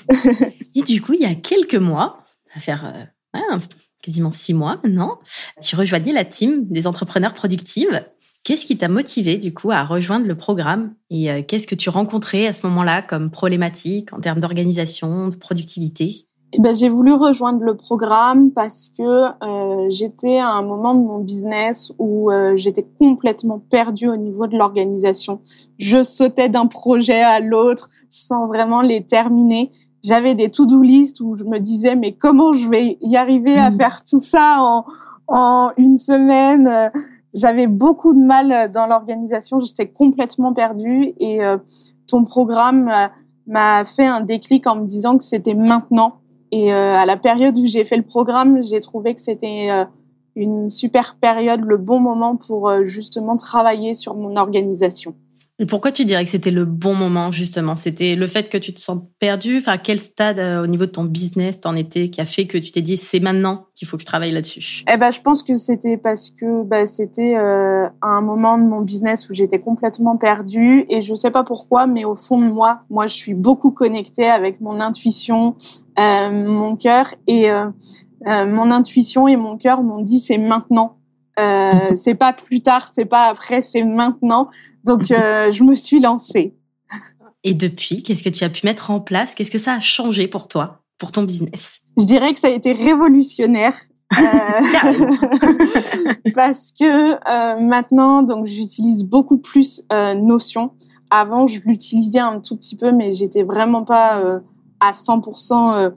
et 0.74 0.82
du 0.82 1.02
coup, 1.02 1.12
il 1.14 1.20
y 1.20 1.26
a 1.26 1.34
quelques 1.34 1.74
mois, 1.74 2.24
ça 2.46 2.54
va 2.54 2.60
faire 2.60 3.08
euh, 3.34 3.58
quasiment 4.02 4.30
six 4.30 4.54
mois 4.54 4.78
maintenant, 4.84 5.18
tu 5.62 5.76
rejoignais 5.76 6.12
la 6.12 6.24
team 6.24 6.66
des 6.68 6.86
entrepreneurs 6.86 7.34
productives 7.34 8.04
Qu'est-ce 8.44 8.66
qui 8.66 8.76
t'a 8.76 8.88
motivé 8.88 9.38
du 9.38 9.54
coup 9.54 9.70
à 9.70 9.84
rejoindre 9.84 10.26
le 10.26 10.36
programme 10.36 10.92
et 11.08 11.30
euh, 11.30 11.40
qu'est-ce 11.42 11.66
que 11.66 11.74
tu 11.74 11.88
rencontrais 11.88 12.46
à 12.46 12.52
ce 12.52 12.66
moment-là 12.66 13.00
comme 13.00 13.30
problématique 13.30 14.12
en 14.12 14.20
termes 14.20 14.40
d'organisation, 14.40 15.28
de 15.28 15.36
productivité? 15.36 16.28
Eh 16.52 16.60
ben, 16.60 16.76
j'ai 16.76 16.90
voulu 16.90 17.14
rejoindre 17.14 17.62
le 17.62 17.74
programme 17.74 18.50
parce 18.50 18.90
que 18.90 19.02
euh, 19.02 19.88
j'étais 19.88 20.36
à 20.36 20.50
un 20.50 20.62
moment 20.62 20.94
de 20.94 21.00
mon 21.00 21.20
business 21.20 21.90
où 21.98 22.30
euh, 22.30 22.54
j'étais 22.54 22.86
complètement 22.98 23.60
perdue 23.70 24.08
au 24.08 24.16
niveau 24.18 24.46
de 24.46 24.58
l'organisation. 24.58 25.40
Je 25.78 26.02
sautais 26.02 26.50
d'un 26.50 26.66
projet 26.66 27.22
à 27.22 27.40
l'autre 27.40 27.88
sans 28.10 28.46
vraiment 28.46 28.82
les 28.82 29.06
terminer. 29.06 29.70
J'avais 30.04 30.34
des 30.34 30.50
to-do 30.50 30.82
list 30.82 31.22
où 31.22 31.34
je 31.38 31.44
me 31.44 31.60
disais 31.60 31.96
mais 31.96 32.12
comment 32.12 32.52
je 32.52 32.68
vais 32.68 32.98
y 33.00 33.16
arriver 33.16 33.56
à 33.56 33.70
mmh. 33.70 33.78
faire 33.78 34.04
tout 34.04 34.22
ça 34.22 34.58
en, 34.58 34.84
en 35.28 35.70
une 35.78 35.96
semaine? 35.96 36.90
J'avais 37.34 37.66
beaucoup 37.66 38.14
de 38.14 38.24
mal 38.24 38.70
dans 38.72 38.86
l'organisation. 38.86 39.60
J'étais 39.60 39.88
complètement 39.88 40.52
perdue 40.54 41.12
et 41.18 41.44
euh, 41.44 41.58
ton 42.06 42.24
programme 42.24 42.90
m'a 43.46 43.84
fait 43.84 44.06
un 44.06 44.20
déclic 44.20 44.66
en 44.66 44.76
me 44.76 44.86
disant 44.86 45.18
que 45.18 45.24
c'était 45.24 45.54
maintenant 45.54 46.20
et 46.56 46.72
euh, 46.72 46.94
à 46.94 47.04
la 47.04 47.16
période 47.16 47.58
où 47.58 47.66
j'ai 47.66 47.84
fait 47.84 47.96
le 47.96 48.04
programme, 48.04 48.62
j'ai 48.62 48.78
trouvé 48.78 49.12
que 49.16 49.20
c'était 49.20 49.72
euh, 49.72 49.84
une 50.36 50.70
super 50.70 51.16
période, 51.16 51.62
le 51.64 51.78
bon 51.78 51.98
moment 51.98 52.36
pour 52.36 52.68
euh, 52.68 52.84
justement 52.84 53.36
travailler 53.36 53.92
sur 53.94 54.14
mon 54.14 54.36
organisation. 54.36 55.16
Pourquoi 55.68 55.92
tu 55.92 56.04
dirais 56.04 56.24
que 56.24 56.30
c'était 56.30 56.50
le 56.50 56.64
bon 56.64 56.94
moment 56.94 57.30
justement? 57.30 57.76
C'était 57.76 58.16
le 58.16 58.26
fait 58.26 58.48
que 58.48 58.58
tu 58.58 58.72
te 58.72 58.80
sens 58.80 59.02
perdu? 59.20 59.58
Enfin, 59.58 59.78
quel 59.78 60.00
stade 60.00 60.40
au 60.40 60.66
niveau 60.66 60.86
de 60.86 60.90
ton 60.90 61.04
business 61.04 61.60
t'en 61.60 61.76
étais 61.76 62.08
qui 62.08 62.20
a 62.20 62.24
fait 62.24 62.46
que 62.46 62.58
tu 62.58 62.72
t'es 62.72 62.82
dit 62.82 62.96
c'est 62.96 63.20
maintenant 63.20 63.66
qu'il 63.76 63.86
faut 63.86 63.96
que 63.96 64.00
je 64.00 64.06
travaille 64.06 64.32
là-dessus? 64.32 64.84
Eh 64.92 64.96
ben, 64.96 65.12
je 65.12 65.20
pense 65.20 65.44
que 65.44 65.56
c'était 65.56 65.96
parce 65.96 66.30
que 66.30 66.64
bah, 66.64 66.86
c'était 66.86 67.36
euh, 67.36 67.88
un 68.02 68.20
moment 68.20 68.58
de 68.58 68.64
mon 68.64 68.82
business 68.82 69.30
où 69.30 69.34
j'étais 69.34 69.60
complètement 69.60 70.16
perdue 70.16 70.86
et 70.88 71.02
je 71.02 71.14
sais 71.14 71.30
pas 71.30 71.44
pourquoi, 71.44 71.86
mais 71.86 72.04
au 72.04 72.16
fond 72.16 72.40
de 72.40 72.50
moi, 72.50 72.80
moi, 72.90 73.06
je 73.06 73.14
suis 73.14 73.34
beaucoup 73.34 73.70
connectée 73.70 74.26
avec 74.26 74.60
mon 74.60 74.80
intuition, 74.80 75.54
euh, 75.98 76.30
mon 76.30 76.76
cœur 76.76 77.14
et 77.26 77.50
euh, 77.50 77.66
euh, 78.26 78.46
mon 78.46 78.70
intuition 78.70 79.28
et 79.28 79.36
mon 79.36 79.56
cœur 79.56 79.82
m'ont 79.82 80.00
dit 80.00 80.20
c'est 80.20 80.38
maintenant. 80.38 80.98
Euh, 81.38 81.72
c'est 81.96 82.14
pas 82.14 82.32
plus 82.32 82.60
tard, 82.62 82.88
c'est 82.88 83.04
pas 83.04 83.26
après, 83.26 83.62
c'est 83.62 83.84
maintenant. 83.84 84.50
Donc 84.84 85.10
euh, 85.10 85.50
je 85.52 85.64
me 85.64 85.74
suis 85.74 86.00
lancée. 86.00 86.54
Et 87.42 87.54
depuis, 87.54 88.02
qu'est-ce 88.02 88.22
que 88.22 88.30
tu 88.30 88.44
as 88.44 88.48
pu 88.48 88.66
mettre 88.66 88.90
en 88.90 89.00
place? 89.00 89.34
Qu'est-ce 89.34 89.50
que 89.50 89.58
ça 89.58 89.74
a 89.74 89.80
changé 89.80 90.28
pour 90.28 90.48
toi, 90.48 90.80
pour 90.98 91.12
ton 91.12 91.24
business? 91.24 91.80
Je 91.98 92.04
dirais 92.04 92.32
que 92.32 92.40
ça 92.40 92.48
a 92.48 92.52
été 92.52 92.72
révolutionnaire. 92.72 93.74
parce 96.34 96.72
que 96.72 97.60
maintenant, 97.60 98.22
donc 98.22 98.46
j'utilise 98.46 99.04
beaucoup 99.04 99.38
plus 99.38 99.82
Notion. 99.90 100.70
Avant, 101.10 101.46
je 101.46 101.60
l'utilisais 101.66 102.20
un 102.20 102.40
tout 102.40 102.56
petit 102.56 102.76
peu, 102.76 102.92
mais 102.92 103.12
j'étais 103.12 103.42
vraiment 103.42 103.84
pas 103.84 104.40
à 104.80 104.90
100% 104.92 105.74
euh, 105.74 105.90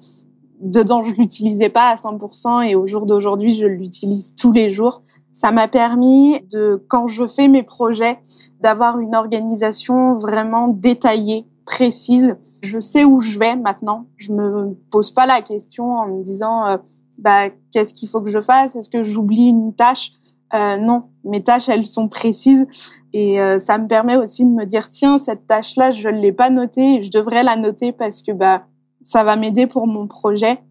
dedans. 0.61 1.03
Je 1.03 1.13
l'utilisais 1.13 1.69
pas 1.69 1.89
à 1.89 1.95
100% 1.95 2.67
et 2.67 2.75
au 2.75 2.87
jour 2.87 3.05
d'aujourd'hui, 3.05 3.55
je 3.55 3.65
l'utilise 3.65 4.35
tous 4.35 4.51
les 4.51 4.71
jours. 4.71 5.01
Ça 5.37 5.51
m'a 5.51 5.67
permis 5.67 6.39
de, 6.51 6.83
quand 6.87 7.05
je 7.05 7.27
fais 7.27 7.47
mes 7.47 7.61
projets, 7.61 8.17
d'avoir 8.59 8.97
une 8.97 9.13
organisation 9.13 10.15
vraiment 10.15 10.67
détaillée, 10.67 11.45
précise. 11.63 12.37
Je 12.63 12.79
sais 12.79 13.03
où 13.03 13.19
je 13.19 13.37
vais 13.37 13.55
maintenant. 13.55 14.07
Je 14.17 14.33
me 14.33 14.73
pose 14.89 15.11
pas 15.11 15.27
la 15.27 15.43
question 15.43 15.91
en 15.91 16.07
me 16.07 16.23
disant, 16.23 16.65
euh, 16.65 16.77
bah, 17.19 17.51
qu'est-ce 17.71 17.93
qu'il 17.93 18.09
faut 18.09 18.19
que 18.21 18.31
je 18.31 18.41
fasse? 18.41 18.75
Est-ce 18.75 18.89
que 18.89 19.03
j'oublie 19.03 19.45
une 19.45 19.75
tâche? 19.75 20.09
Euh, 20.55 20.77
non, 20.77 21.03
mes 21.23 21.43
tâches, 21.43 21.69
elles 21.69 21.85
sont 21.85 22.07
précises 22.07 22.65
et 23.13 23.39
euh, 23.39 23.59
ça 23.59 23.77
me 23.77 23.85
permet 23.85 24.15
aussi 24.15 24.43
de 24.43 24.49
me 24.49 24.65
dire 24.65 24.89
tiens 24.89 25.19
cette 25.19 25.45
tâche-là, 25.45 25.91
je 25.91 26.09
ne 26.09 26.17
l'ai 26.17 26.31
pas 26.31 26.49
notée, 26.49 27.03
je 27.03 27.11
devrais 27.11 27.43
la 27.43 27.57
noter 27.57 27.91
parce 27.91 28.23
que 28.23 28.31
bah 28.31 28.63
ça 29.03 29.23
va 29.23 29.35
m'aider 29.35 29.67
pour 29.67 29.85
mon 29.85 30.07
projet. 30.07 30.61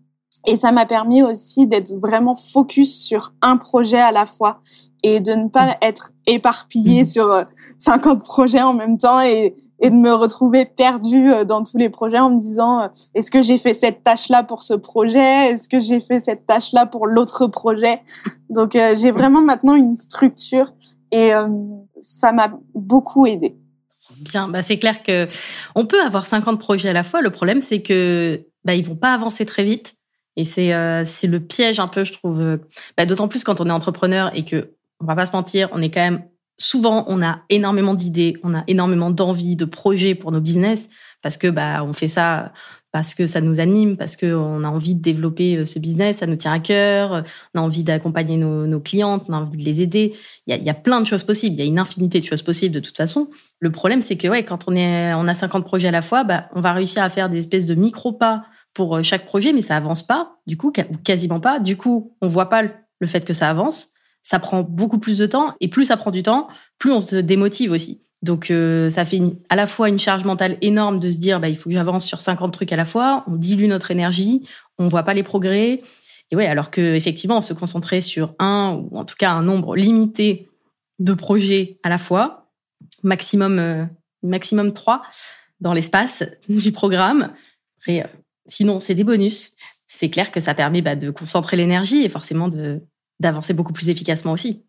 Et 0.46 0.56
ça 0.56 0.70
m'a 0.70 0.86
permis 0.86 1.22
aussi 1.22 1.66
d'être 1.66 1.92
vraiment 1.94 2.36
focus 2.36 2.94
sur 2.94 3.32
un 3.42 3.56
projet 3.56 3.98
à 3.98 4.12
la 4.12 4.26
fois 4.26 4.60
et 5.02 5.20
de 5.20 5.32
ne 5.32 5.48
pas 5.48 5.76
être 5.82 6.12
éparpillé 6.26 7.02
mmh. 7.02 7.06
sur 7.06 7.44
50 7.78 8.18
euh, 8.18 8.20
projets 8.20 8.62
en 8.62 8.74
même 8.74 8.98
temps 8.98 9.20
et, 9.20 9.54
et 9.80 9.90
de 9.90 9.94
me 9.94 10.12
retrouver 10.12 10.64
perdue 10.64 11.30
euh, 11.30 11.44
dans 11.44 11.62
tous 11.62 11.78
les 11.78 11.90
projets 11.90 12.18
en 12.18 12.30
me 12.30 12.40
disant 12.40 12.82
euh, 12.82 12.88
est-ce 13.14 13.30
que 13.30 13.42
j'ai 13.42 13.58
fait 13.58 13.74
cette 13.74 14.02
tâche-là 14.02 14.42
pour 14.42 14.62
ce 14.62 14.74
projet? 14.74 15.50
Est-ce 15.50 15.68
que 15.68 15.80
j'ai 15.80 16.00
fait 16.00 16.24
cette 16.24 16.46
tâche-là 16.46 16.86
pour 16.86 17.06
l'autre 17.06 17.46
projet? 17.46 18.02
Donc 18.50 18.72
j'ai 18.72 19.10
vraiment 19.10 19.42
maintenant 19.42 19.74
une 19.74 19.96
structure 19.96 20.72
et 21.12 21.32
ça 21.98 22.32
m'a 22.32 22.58
beaucoup 22.74 23.26
aidé. 23.26 23.56
Bien, 24.20 24.48
bah 24.48 24.62
c'est 24.62 24.78
clair 24.78 25.02
que 25.02 25.26
on 25.74 25.84
peut 25.84 26.00
avoir 26.00 26.24
50 26.24 26.58
projets 26.58 26.88
à 26.88 26.92
la 26.92 27.02
fois. 27.02 27.22
Le 27.22 27.30
problème 27.30 27.60
c'est 27.60 27.82
que 27.82 28.46
bah 28.64 28.74
ils 28.74 28.84
vont 28.84 28.96
pas 28.96 29.12
avancer 29.12 29.44
très 29.44 29.64
vite. 29.64 29.94
Et 30.37 30.45
c'est 30.45 30.73
c'est 31.07 31.26
le 31.26 31.40
piège 31.40 31.81
un 31.81 31.88
peu, 31.88 32.05
je 32.05 32.12
trouve. 32.12 32.59
Bah, 32.97 33.07
D'autant 33.07 33.28
plus 33.28 33.43
quand 33.43 33.61
on 33.61 33.66
est 33.66 33.73
entrepreneur 33.73 34.31
et 34.35 34.45
que 34.45 34.73
on 35.00 35.07
va 35.07 35.14
pas 35.14 35.26
se 35.26 35.33
mentir, 35.33 35.69
on 35.73 35.83
est 35.83 35.90
quand 35.90 36.00
même 36.00 36.25
souvent 36.59 37.05
on 37.09 37.23
a 37.23 37.40
énormément 37.50 37.95
d'idées, 37.95 38.37
on 38.43 38.55
a 38.55 38.64
énormément 38.66 39.11
d'envie, 39.11 39.57
de 39.57 39.64
projets 39.64 40.14
pour 40.14 40.33
nos 40.33 40.40
business 40.40 40.88
parce 41.23 41.37
que 41.37 41.49
bah 41.49 41.83
on 41.85 41.93
fait 41.93 42.09
ça 42.09 42.52
parce 42.93 43.14
que 43.14 43.26
ça 43.26 43.43
nous 43.43 43.61
anime, 43.61 43.99
parce 43.99 44.16
que 44.16 44.35
on 44.35 44.64
a 44.64 44.69
envie 44.69 44.95
de 44.95 45.02
développer 45.02 45.57
euh, 45.57 45.64
ce 45.66 45.78
business, 45.78 46.19
ça 46.19 46.26
nous 46.26 46.37
tient 46.37 46.52
à 46.52 46.61
cœur, 46.61 47.25
on 47.55 47.59
a 47.59 47.62
envie 47.62 47.83
d'accompagner 47.83 48.38
nos, 48.38 48.66
nos 48.66 48.81
clientes, 48.81 49.25
on 49.28 49.35
a 49.35 49.37
envie 49.37 49.59
de 49.59 49.64
les 49.64 49.83
aider. 49.83 50.14
Il 50.47 50.52
y 50.52 50.55
a, 50.55 50.57
il 50.57 50.64
y 50.64 50.71
a 50.71 50.75
plein 50.75 51.02
de 51.02 51.07
choses 51.07 51.23
possibles, 51.23 51.57
il 51.57 51.59
y 51.59 51.62
a 51.62 51.66
une 51.66 51.78
infinité 51.78 52.21
de 52.21 52.25
choses 52.25 52.40
possibles 52.40 52.75
de 52.75 52.81
toute 52.81 52.97
façon. 52.97 53.28
Le 53.61 53.71
problème 53.71 54.00
c'est 54.00 54.16
que 54.16 54.28
ouais, 54.28 54.45
quand 54.45 54.64
on 54.66 54.75
est 54.75 55.12
on 55.12 55.28
a 55.28 55.35
50 55.35 55.64
projets 55.66 55.88
à 55.88 55.90
la 55.90 56.00
fois, 56.00 56.25
bah 56.25 56.49
on 56.55 56.62
va 56.62 56.73
réussir 56.73 57.02
à 57.02 57.11
faire 57.11 57.28
des 57.28 57.38
espèces 57.38 57.66
de 57.66 57.75
micro 57.75 58.12
pas 58.12 58.45
pour 58.76 58.97
euh, 58.97 59.02
chaque 59.02 59.26
projet, 59.26 59.52
mais 59.52 59.62
ça 59.62 59.76
avance 59.76 60.04
pas, 60.04 60.37
du 60.47 60.56
coup 60.56 60.73
quasiment 61.04 61.40
pas. 61.40 61.59
Du 61.59 61.76
coup, 61.76 62.12
on 62.21 62.28
voit 62.28 62.49
pas 62.49 62.62
le 62.62 63.06
fait 63.06 63.25
que 63.25 63.33
ça 63.33 63.50
avance 63.50 63.97
ça 64.26 64.40
prend 64.40 64.62
beaucoup 64.62 64.99
plus 64.99 65.18
de 65.18 65.26
temps 65.26 65.54
et 65.61 65.68
plus 65.68 65.85
ça 65.85 65.97
prend 65.97 66.11
du 66.11 66.25
temps, 66.25 66.49
plus 66.78 66.90
on 66.90 67.00
se 67.00 67.14
démotive 67.14 67.71
aussi. 67.71 68.02
Donc 68.23 68.50
euh, 68.50 68.90
ça 68.90 69.04
fait 69.04 69.21
à 69.50 69.54
la 69.54 69.68
fois 69.68 69.88
une 69.88 70.00
charge 70.00 70.25
mentale 70.25 70.59
énorme 70.62 70.99
de 70.99 71.11
se 71.11 71.18
dire 71.18 71.38
bah 71.38 71.49
il 71.49 71.56
faut 71.56 71.71
que 71.71 71.75
j'avance 71.75 72.04
sur 72.04 72.21
50 72.21 72.52
trucs 72.52 72.73
à 72.73 72.76
la 72.76 72.85
fois, 72.85 73.23
on 73.28 73.37
dilue 73.37 73.68
notre 73.68 73.92
énergie, 73.92 74.42
on 74.78 74.88
voit 74.88 75.04
pas 75.04 75.14
les 75.14 75.23
progrès. 75.23 75.80
Et 76.33 76.37
ouais, 76.37 76.49
alors 76.49 76.73
que 76.73 76.97
effectivement, 76.97 77.40
se 77.40 77.52
concentrer 77.52 78.00
sur 78.00 78.35
un 78.40 78.73
ou 78.90 78.99
en 78.99 79.04
tout 79.04 79.14
cas 79.16 79.30
un 79.30 79.45
nombre 79.45 79.76
limité 79.76 80.49
de 80.99 81.14
projets 81.14 81.78
à 81.85 81.88
la 81.88 81.99
fois, 81.99 82.50
maximum 83.04 83.61
euh, 83.61 83.85
maximum 84.25 84.73
trois 84.73 85.02
dans 85.61 85.73
l'espace 85.73 86.25
du 86.49 86.73
programme. 86.73 87.30
Sinon 88.48 88.80
c'est 88.80 88.94
des 88.94 89.04
bonus. 89.04 89.52
C'est 89.86 90.10
clair 90.10 90.32
que 90.32 90.40
ça 90.40 90.54
permet 90.54 90.82
bah, 90.82 90.96
de 90.96 91.10
concentrer 91.10 91.56
l'énergie 91.56 92.04
et 92.04 92.08
forcément 92.08 92.50
d'avancer 93.20 93.54
beaucoup 93.54 93.72
plus 93.72 93.88
efficacement 93.88 94.32
aussi. 94.32 94.66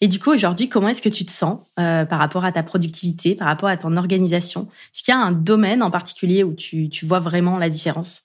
Et 0.00 0.08
du 0.08 0.18
coup, 0.18 0.30
aujourd'hui, 0.30 0.68
comment 0.68 0.88
est-ce 0.88 1.00
que 1.00 1.08
tu 1.08 1.24
te 1.24 1.30
sens 1.30 1.60
euh, 1.80 2.04
par 2.04 2.18
rapport 2.18 2.44
à 2.44 2.52
ta 2.52 2.62
productivité, 2.62 3.34
par 3.34 3.48
rapport 3.48 3.68
à 3.68 3.76
ton 3.76 3.96
organisation? 3.96 4.68
Est-ce 4.92 5.02
qu'il 5.02 5.12
y 5.12 5.16
a 5.16 5.20
un 5.20 5.32
domaine 5.32 5.82
en 5.82 5.90
particulier 5.90 6.44
où 6.44 6.52
tu, 6.52 6.88
tu 6.90 7.06
vois 7.06 7.20
vraiment 7.20 7.56
la 7.56 7.70
différence? 7.70 8.22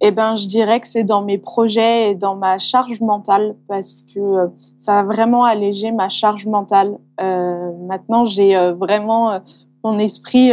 Eh 0.00 0.10
ben, 0.12 0.36
je 0.36 0.46
dirais 0.46 0.80
que 0.80 0.86
c'est 0.86 1.04
dans 1.04 1.22
mes 1.22 1.38
projets 1.38 2.10
et 2.10 2.14
dans 2.14 2.36
ma 2.36 2.58
charge 2.58 3.00
mentale 3.00 3.56
parce 3.66 4.02
que 4.02 4.20
euh, 4.20 4.46
ça 4.76 5.00
a 5.00 5.04
vraiment 5.04 5.44
allégé 5.44 5.92
ma 5.92 6.08
charge 6.08 6.46
mentale. 6.46 6.98
Euh, 7.20 7.72
maintenant, 7.88 8.24
j'ai 8.24 8.54
vraiment 8.78 9.40
mon 9.82 9.98
esprit 9.98 10.52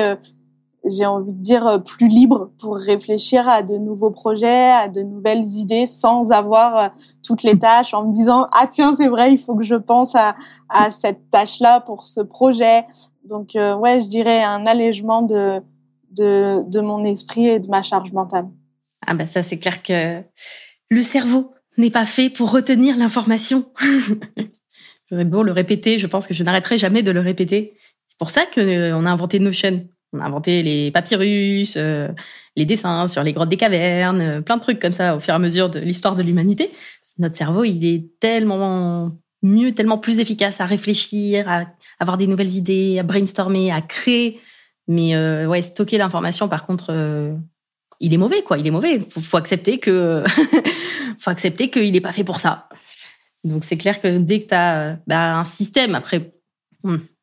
j'ai 0.87 1.05
envie 1.05 1.31
de 1.31 1.41
dire, 1.41 1.67
euh, 1.67 1.77
plus 1.79 2.07
libre 2.07 2.51
pour 2.59 2.77
réfléchir 2.77 3.47
à 3.47 3.63
de 3.63 3.77
nouveaux 3.77 4.11
projets, 4.11 4.71
à 4.71 4.87
de 4.87 5.01
nouvelles 5.01 5.43
idées 5.43 5.85
sans 5.85 6.31
avoir 6.31 6.77
euh, 6.77 6.87
toutes 7.23 7.43
les 7.43 7.57
tâches 7.57 7.93
en 7.93 8.05
me 8.07 8.13
disant, 8.13 8.47
ah 8.51 8.67
tiens, 8.67 8.95
c'est 8.95 9.07
vrai, 9.07 9.31
il 9.33 9.37
faut 9.37 9.55
que 9.55 9.63
je 9.63 9.75
pense 9.75 10.15
à, 10.15 10.35
à 10.69 10.91
cette 10.91 11.29
tâche-là 11.31 11.81
pour 11.81 12.07
ce 12.07 12.21
projet. 12.21 12.85
Donc, 13.27 13.55
euh, 13.55 13.75
ouais, 13.75 14.01
je 14.01 14.07
dirais 14.07 14.43
un 14.43 14.65
allègement 14.65 15.21
de, 15.21 15.61
de, 16.11 16.63
de 16.67 16.81
mon 16.81 17.03
esprit 17.03 17.47
et 17.47 17.59
de 17.59 17.67
ma 17.67 17.81
charge 17.81 18.11
mentale. 18.13 18.47
Ah 19.07 19.13
ben 19.13 19.27
ça, 19.27 19.43
c'est 19.43 19.59
clair 19.59 19.83
que 19.83 20.21
le 20.89 21.01
cerveau 21.01 21.51
n'est 21.77 21.91
pas 21.91 22.05
fait 22.05 22.29
pour 22.29 22.51
retenir 22.51 22.97
l'information. 22.97 23.65
J'aurais 25.11 25.25
beau 25.25 25.43
le 25.43 25.51
répéter, 25.51 25.99
je 25.99 26.07
pense 26.07 26.25
que 26.25 26.33
je 26.33 26.43
n'arrêterai 26.43 26.77
jamais 26.77 27.03
de 27.03 27.11
le 27.11 27.19
répéter. 27.19 27.77
C'est 28.07 28.17
pour 28.17 28.29
ça 28.29 28.45
qu'on 28.45 29.05
a 29.05 29.11
inventé 29.11 29.39
Notion 29.39 29.87
on 30.15 30.19
a 30.21 30.25
inventé 30.25 30.63
les 30.63 30.91
papyrus, 30.91 31.75
euh, 31.77 32.09
les 32.55 32.65
dessins 32.65 33.07
sur 33.07 33.23
les 33.23 33.33
grottes 33.33 33.49
des 33.49 33.57
cavernes, 33.57 34.21
euh, 34.21 34.41
plein 34.41 34.57
de 34.57 34.61
trucs 34.61 34.79
comme 34.79 34.91
ça 34.91 35.15
au 35.15 35.19
fur 35.19 35.33
et 35.33 35.35
à 35.35 35.39
mesure 35.39 35.69
de 35.69 35.79
l'histoire 35.79 36.15
de 36.15 36.23
l'humanité. 36.23 36.71
Notre 37.17 37.35
cerveau, 37.35 37.63
il 37.63 37.85
est 37.85 38.19
tellement 38.19 39.11
mieux, 39.41 39.73
tellement 39.73 39.97
plus 39.97 40.19
efficace 40.19 40.61
à 40.61 40.65
réfléchir, 40.65 41.47
à 41.47 41.65
avoir 41.99 42.17
des 42.17 42.27
nouvelles 42.27 42.55
idées, 42.55 42.99
à 42.99 43.03
brainstormer, 43.03 43.71
à 43.71 43.81
créer. 43.81 44.39
Mais 44.87 45.15
euh, 45.15 45.61
stocker 45.61 45.97
l'information, 45.97 46.47
par 46.47 46.65
contre, 46.65 46.93
il 47.99 48.13
est 48.13 48.17
mauvais, 48.17 48.43
quoi. 48.43 48.57
Il 48.57 48.67
est 48.67 48.71
mauvais. 48.71 48.99
Faut, 48.99 49.21
faut 49.21 49.37
accepter 49.37 49.79
que, 49.79 50.23
faut 51.19 51.29
accepter 51.29 51.69
qu'il 51.69 51.91
n'est 51.91 52.01
pas 52.01 52.11
fait 52.11 52.23
pour 52.23 52.39
ça. 52.39 52.67
Donc 53.43 53.63
c'est 53.63 53.77
clair 53.77 54.01
que 54.01 54.17
dès 54.17 54.41
que 54.41 54.47
tu 54.47 54.53
as 54.55 54.97
bah, 55.07 55.37
un 55.37 55.43
système, 55.43 55.95
après, 55.95 56.33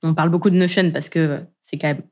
on 0.03 0.15
parle 0.15 0.31
beaucoup 0.31 0.51
de 0.51 0.57
Notion 0.57 0.91
parce 0.91 1.09
que 1.09 1.41
c'est 1.63 1.79
quand 1.79 1.89
même 1.89 2.03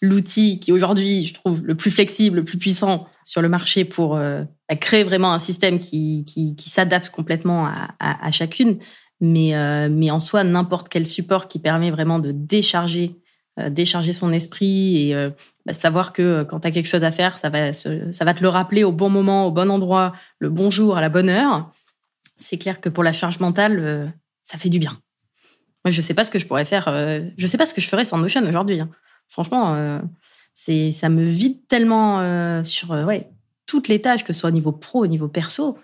l'outil 0.00 0.60
qui 0.60 0.72
aujourd'hui, 0.72 1.26
je 1.26 1.34
trouve, 1.34 1.62
le 1.64 1.74
plus 1.74 1.90
flexible, 1.90 2.36
le 2.36 2.44
plus 2.44 2.58
puissant 2.58 3.06
sur 3.24 3.42
le 3.42 3.48
marché 3.48 3.84
pour 3.84 4.16
bah, 4.16 4.76
créer 4.80 5.04
vraiment 5.04 5.32
un 5.32 5.38
système 5.38 5.78
qui, 5.78 6.24
qui, 6.26 6.68
s'adapte 6.68 7.10
complètement 7.10 7.70
à, 7.98 8.30
chacune. 8.30 8.78
Mais, 9.20 9.54
mais 9.88 10.10
en 10.10 10.20
soi, 10.20 10.44
n'importe 10.44 10.88
quel 10.88 11.06
support 11.06 11.48
qui 11.48 11.58
permet 11.58 11.90
vraiment 11.90 12.18
de 12.18 12.32
décharger 12.32 13.16
euh, 13.60 13.70
décharger 13.70 14.12
son 14.12 14.32
esprit 14.32 14.96
et 14.96 15.14
euh, 15.14 15.30
bah, 15.64 15.72
savoir 15.72 16.12
que 16.12 16.22
euh, 16.22 16.44
quand 16.44 16.58
tu 16.58 16.66
as 16.66 16.72
quelque 16.72 16.88
chose 16.88 17.04
à 17.04 17.12
faire, 17.12 17.38
ça 17.38 17.50
va, 17.50 17.72
ça 17.72 18.24
va 18.24 18.34
te 18.34 18.42
le 18.42 18.48
rappeler 18.48 18.82
au 18.82 18.90
bon 18.90 19.08
moment, 19.08 19.46
au 19.46 19.52
bon 19.52 19.70
endroit, 19.70 20.12
le 20.40 20.50
bon 20.50 20.70
jour, 20.70 20.96
à 20.96 21.00
la 21.00 21.08
bonne 21.08 21.28
heure. 21.28 21.70
C'est 22.36 22.58
clair 22.58 22.80
que 22.80 22.88
pour 22.88 23.04
la 23.04 23.12
charge 23.12 23.38
mentale, 23.38 24.12
ça 24.42 24.58
fait 24.58 24.70
du 24.70 24.80
bien. 24.80 24.90
Moi, 25.84 25.92
je 25.92 26.02
sais 26.02 26.14
pas 26.14 26.24
ce 26.24 26.32
que 26.32 26.40
je 26.40 26.48
pourrais 26.48 26.64
faire. 26.64 26.88
je 27.36 27.46
sais 27.46 27.56
pas 27.56 27.64
ce 27.64 27.72
que 27.72 27.80
je 27.80 27.88
ferais 27.88 28.04
sans 28.04 28.18
Notion 28.18 28.42
aujourd'hui. 28.42 28.80
Hein. 28.80 28.90
Franchement, 29.28 30.00
c'est 30.54 30.92
ça 30.92 31.08
me 31.08 31.24
vide 31.24 31.66
tellement 31.66 32.62
sur 32.64 32.90
ouais 32.90 33.30
toutes 33.66 33.88
les 33.88 34.00
tâches, 34.00 34.24
que 34.24 34.32
ce 34.32 34.40
soit 34.40 34.50
au 34.50 34.52
niveau 34.52 34.72
pro, 34.72 35.02
au 35.02 35.06
niveau 35.06 35.28
perso. 35.28 35.78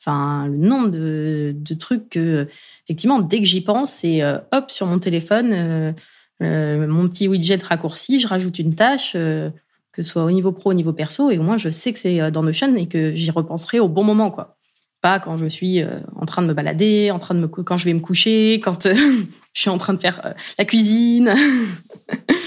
Enfin, 0.00 0.46
le 0.46 0.56
nombre 0.56 0.88
de, 0.88 1.74
trucs 1.78 2.10
que, 2.10 2.48
effectivement, 2.84 3.18
dès 3.20 3.38
que 3.38 3.44
j'y 3.44 3.62
pense, 3.62 3.90
c'est 3.90 4.22
hop 4.24 4.70
sur 4.70 4.86
mon 4.86 4.98
téléphone. 4.98 5.94
Euh, 6.42 6.86
mon 6.86 7.08
petit 7.08 7.28
widget 7.28 7.62
raccourci, 7.62 8.20
je 8.20 8.26
rajoute 8.26 8.58
une 8.58 8.74
tâche, 8.74 9.12
euh, 9.14 9.50
que 9.92 10.02
ce 10.02 10.10
soit 10.10 10.24
au 10.24 10.30
niveau 10.30 10.52
pro, 10.52 10.70
au 10.70 10.74
niveau 10.74 10.92
perso, 10.92 11.30
et 11.30 11.38
au 11.38 11.42
moins 11.42 11.56
je 11.56 11.70
sais 11.70 11.92
que 11.92 11.98
c'est 11.98 12.20
euh, 12.20 12.30
dans 12.30 12.42
Notion 12.42 12.74
et 12.76 12.86
que 12.86 13.12
j'y 13.14 13.30
repenserai 13.30 13.80
au 13.80 13.88
bon 13.88 14.04
moment, 14.04 14.30
quoi. 14.30 14.56
Pas 15.00 15.20
quand 15.20 15.36
je 15.36 15.44
suis 15.44 15.82
en 16.16 16.24
train 16.24 16.40
de 16.40 16.46
me 16.46 16.54
balader, 16.54 17.10
en 17.10 17.18
train 17.18 17.34
de 17.34 17.40
me 17.40 17.46
quand 17.46 17.76
je 17.76 17.84
vais 17.84 17.92
me 17.92 18.00
coucher, 18.00 18.54
quand 18.54 18.88
je 18.88 19.60
suis 19.60 19.68
en 19.68 19.76
train 19.76 19.92
de 19.92 20.00
faire 20.00 20.34
la 20.58 20.64
cuisine. 20.64 21.34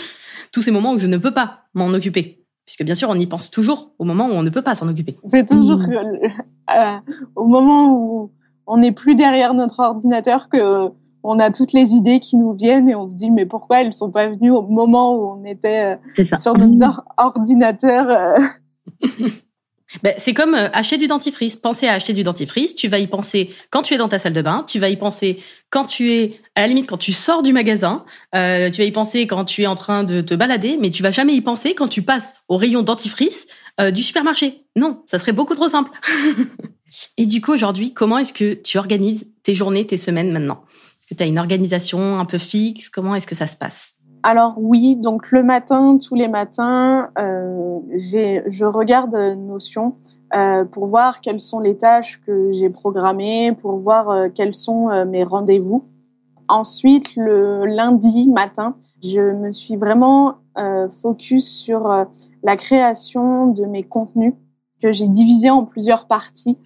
Tous 0.57 0.63
ces 0.63 0.71
moments 0.71 0.93
où 0.93 0.97
je 0.97 1.05
ne 1.05 1.17
peux 1.17 1.29
pas 1.29 1.59
m'en 1.75 1.85
occuper. 1.89 2.43
Puisque 2.65 2.83
bien 2.83 2.95
sûr, 2.95 3.11
on 3.11 3.13
y 3.13 3.27
pense 3.27 3.51
toujours 3.51 3.91
au 3.99 4.05
moment 4.05 4.25
où 4.25 4.31
on 4.31 4.41
ne 4.41 4.49
peut 4.49 4.63
pas 4.63 4.73
s'en 4.73 4.87
occuper. 4.87 5.19
C'est 5.27 5.47
toujours 5.47 5.77
mmh. 5.77 7.01
au 7.35 7.45
moment 7.45 7.93
où 7.93 8.31
on 8.65 8.77
n'est 8.77 8.91
plus 8.91 9.13
derrière 9.13 9.53
notre 9.53 9.81
ordinateur 9.81 10.49
que 10.49 10.89
on 11.21 11.37
a 11.37 11.51
toutes 11.51 11.73
les 11.73 11.93
idées 11.93 12.19
qui 12.19 12.37
nous 12.37 12.53
viennent 12.53 12.89
et 12.89 12.95
on 12.95 13.07
se 13.07 13.13
dit 13.13 13.29
mais 13.29 13.45
pourquoi 13.45 13.83
elles 13.83 13.93
sont 13.93 14.09
pas 14.09 14.29
venues 14.29 14.49
au 14.49 14.63
moment 14.63 15.15
où 15.15 15.39
on 15.39 15.45
était 15.45 15.95
euh, 16.17 16.23
sur 16.39 16.57
notre 16.57 17.03
ordinateur 17.17 18.09
euh? 18.09 19.07
ben, 20.03 20.13
c'est 20.17 20.33
comme 20.33 20.53
euh, 20.53 20.69
acheter 20.73 20.97
du 20.97 21.07
dentifrice. 21.07 21.55
Penser 21.55 21.87
à 21.87 21.93
acheter 21.93 22.13
du 22.13 22.23
dentifrice, 22.23 22.75
tu 22.75 22.87
vas 22.87 22.99
y 22.99 23.07
penser 23.07 23.53
quand 23.69 23.81
tu 23.81 23.93
es 23.93 23.97
dans 23.97 24.07
ta 24.07 24.19
salle 24.19 24.33
de 24.33 24.41
bain, 24.41 24.63
tu 24.67 24.79
vas 24.79 24.89
y 24.89 24.97
penser 24.97 25.41
quand 25.69 25.85
tu 25.85 26.11
es, 26.11 26.39
à 26.55 26.61
la 26.61 26.67
limite, 26.67 26.87
quand 26.87 26.97
tu 26.97 27.13
sors 27.13 27.43
du 27.43 27.53
magasin, 27.53 28.05
tu 28.33 28.39
vas 28.39 28.83
y 28.83 28.91
penser 28.91 29.27
quand 29.27 29.45
tu 29.45 29.63
es 29.63 29.67
en 29.67 29.75
train 29.75 30.03
de 30.03 30.21
te 30.21 30.33
balader, 30.33 30.77
mais 30.77 30.89
tu 30.89 31.03
vas 31.03 31.11
jamais 31.11 31.33
y 31.33 31.41
penser 31.41 31.73
quand 31.73 31.87
tu 31.87 32.01
passes 32.01 32.41
au 32.47 32.57
rayon 32.57 32.83
dentifrice 32.83 33.47
du 33.91 34.01
supermarché. 34.01 34.65
Non, 34.75 35.03
ça 35.05 35.19
serait 35.19 35.33
beaucoup 35.33 35.55
trop 35.55 35.67
simple. 35.67 35.91
et 37.17 37.25
du 37.25 37.41
coup, 37.41 37.53
aujourd'hui, 37.53 37.93
comment 37.93 38.17
est-ce 38.17 38.33
que 38.33 38.53
tu 38.53 38.77
organises 38.77 39.31
tes 39.43 39.55
journées, 39.55 39.85
tes 39.85 39.97
semaines 39.97 40.31
maintenant? 40.31 40.63
Est-ce 40.99 41.07
que 41.07 41.15
tu 41.15 41.23
as 41.23 41.27
une 41.27 41.39
organisation 41.39 42.19
un 42.19 42.25
peu 42.25 42.37
fixe? 42.37 42.89
Comment 42.89 43.15
est-ce 43.15 43.27
que 43.27 43.35
ça 43.35 43.47
se 43.47 43.57
passe? 43.57 43.96
Alors 44.23 44.55
oui, 44.57 44.95
donc 44.95 45.31
le 45.31 45.43
matin, 45.43 45.97
tous 45.97 46.15
les 46.15 46.27
matins, 46.27 47.09
euh, 47.17 47.79
je 47.95 48.65
regarde 48.65 49.15
Notion 49.15 49.95
euh, 50.35 50.65
pour 50.65 50.87
voir 50.87 51.21
quelles 51.21 51.39
sont 51.39 51.59
les 51.59 51.77
tâches 51.77 52.21
que 52.25 52.51
j'ai 52.51 52.69
programmées, 52.69 53.53
pour 53.53 53.77
voir 53.77 54.09
euh, 54.09 54.27
quels 54.33 54.53
sont 54.53 55.05
mes 55.05 55.23
rendez-vous. 55.23 55.83
Ensuite, 56.49 57.15
le 57.15 57.65
lundi 57.65 58.27
matin, 58.27 58.75
je 59.03 59.21
me 59.21 59.51
suis 59.51 59.75
vraiment 59.75 60.35
focus 60.89 61.47
sur 61.47 62.07
la 62.41 62.55
création 62.55 63.47
de 63.47 63.65
mes 63.65 63.83
contenus 63.83 64.33
que 64.81 64.91
j'ai 64.91 65.07
divisés 65.07 65.49
en 65.49 65.65
plusieurs 65.65 66.07
parties. 66.07 66.57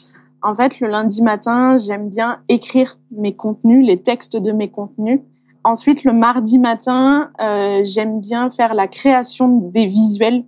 En 0.43 0.53
fait, 0.53 0.79
le 0.79 0.87
lundi 0.87 1.21
matin, 1.21 1.77
j'aime 1.77 2.09
bien 2.09 2.41
écrire 2.47 2.99
mes 3.11 3.35
contenus, 3.35 3.85
les 3.85 4.01
textes 4.01 4.37
de 4.37 4.51
mes 4.51 4.69
contenus. 4.69 5.21
Ensuite, 5.63 6.03
le 6.03 6.13
mardi 6.13 6.57
matin, 6.57 7.31
euh, 7.39 7.81
j'aime 7.83 8.19
bien 8.19 8.49
faire 8.49 8.73
la 8.73 8.87
création 8.87 9.47
des 9.47 9.85
visuels 9.85 10.45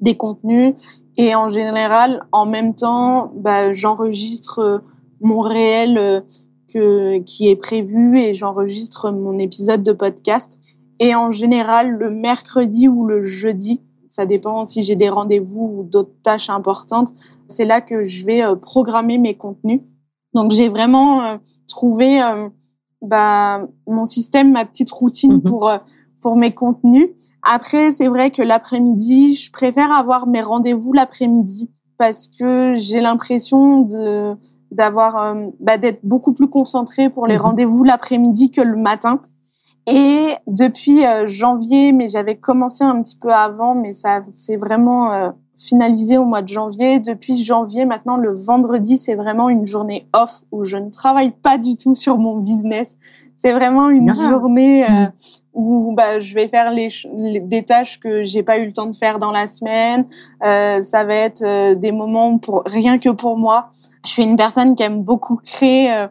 des 0.00 0.16
contenus. 0.16 0.74
Et 1.16 1.34
en 1.34 1.48
général, 1.48 2.26
en 2.32 2.46
même 2.46 2.74
temps, 2.74 3.32
bah, 3.36 3.72
j'enregistre 3.72 4.58
euh, 4.60 4.78
mon 5.20 5.40
réel 5.40 5.98
euh, 5.98 6.20
que, 6.72 7.18
qui 7.18 7.48
est 7.48 7.56
prévu 7.56 8.18
et 8.18 8.34
j'enregistre 8.34 9.10
mon 9.10 9.38
épisode 9.38 9.82
de 9.82 9.92
podcast. 9.92 10.58
Et 10.98 11.14
en 11.14 11.30
général, 11.30 11.90
le 11.90 12.10
mercredi 12.10 12.88
ou 12.88 13.06
le 13.06 13.24
jeudi, 13.24 13.82
ça 14.08 14.26
dépend 14.26 14.64
si 14.64 14.82
j'ai 14.82 14.96
des 14.96 15.08
rendez-vous 15.08 15.78
ou 15.78 15.82
d'autres 15.84 16.14
tâches 16.22 16.50
importantes. 16.50 17.12
C'est 17.48 17.64
là 17.64 17.80
que 17.80 18.02
je 18.02 18.24
vais 18.24 18.42
euh, 18.42 18.56
programmer 18.56 19.18
mes 19.18 19.34
contenus. 19.34 19.82
Donc 20.32 20.50
j'ai 20.50 20.68
vraiment 20.68 21.38
trouvé 21.68 22.20
bah, 23.04 23.66
mon 23.86 24.06
système, 24.06 24.52
ma 24.52 24.64
petite 24.64 24.90
routine 24.90 25.34
mhm. 25.34 25.42
pour 25.42 25.70
pour 26.20 26.36
mes 26.36 26.52
contenus. 26.52 27.10
Après, 27.42 27.90
c'est 27.90 28.08
vrai 28.08 28.30
que 28.30 28.40
l'après-midi, 28.40 29.34
je 29.34 29.52
préfère 29.52 29.92
avoir 29.92 30.26
mes 30.26 30.40
rendez-vous 30.40 30.92
l'après-midi 30.92 31.70
parce 31.98 32.28
que 32.28 32.74
j'ai 32.76 33.00
l'impression 33.00 33.82
de 33.82 34.34
d'avoir 34.70 35.36
bah, 35.60 35.76
d'être 35.76 36.00
beaucoup 36.02 36.32
plus 36.32 36.48
concentrée 36.48 37.10
pour 37.10 37.26
les 37.26 37.36
mhm. 37.36 37.42
rendez-vous 37.42 37.84
l'après-midi 37.84 38.50
que 38.50 38.62
le 38.62 38.76
matin. 38.76 39.20
Et 39.86 40.28
depuis 40.46 41.04
euh, 41.04 41.26
janvier, 41.26 41.92
mais 41.92 42.08
j'avais 42.08 42.36
commencé 42.36 42.84
un 42.84 43.02
petit 43.02 43.16
peu 43.16 43.32
avant, 43.32 43.74
mais 43.74 43.92
ça 43.92 44.22
c'est 44.30 44.56
vraiment 44.56 45.12
euh, 45.12 45.30
finalisé 45.56 46.16
au 46.16 46.24
mois 46.24 46.40
de 46.40 46.48
janvier. 46.48 47.00
Depuis 47.00 47.42
janvier, 47.42 47.84
maintenant 47.84 48.16
le 48.16 48.32
vendredi, 48.32 48.96
c'est 48.96 49.14
vraiment 49.14 49.50
une 49.50 49.66
journée 49.66 50.08
off 50.14 50.44
où 50.52 50.64
je 50.64 50.78
ne 50.78 50.88
travaille 50.88 51.32
pas 51.32 51.58
du 51.58 51.76
tout 51.76 51.94
sur 51.94 52.16
mon 52.16 52.38
business. 52.38 52.96
C'est 53.36 53.52
vraiment 53.52 53.90
une 53.90 54.08
ah. 54.08 54.14
journée 54.30 54.84
euh, 54.84 54.88
mm. 54.88 55.12
où 55.52 55.92
bah, 55.94 56.18
je 56.18 56.34
vais 56.34 56.48
faire 56.48 56.70
les, 56.70 56.88
des 57.42 57.62
tâches 57.62 58.00
que 58.00 58.24
j'ai 58.24 58.42
pas 58.42 58.58
eu 58.58 58.64
le 58.64 58.72
temps 58.72 58.86
de 58.86 58.96
faire 58.96 59.18
dans 59.18 59.32
la 59.32 59.46
semaine. 59.46 60.06
ça 60.40 61.04
va 61.04 61.14
être 61.14 61.74
des 61.74 61.92
moments 61.92 62.38
pour 62.38 62.62
rien 62.64 62.96
que 62.96 63.10
pour 63.10 63.36
moi. 63.36 63.68
Je 64.06 64.12
suis 64.12 64.22
une 64.22 64.36
personne 64.36 64.74
qui 64.76 64.82
aime 64.82 65.02
beaucoup 65.02 65.36
créer 65.36 66.06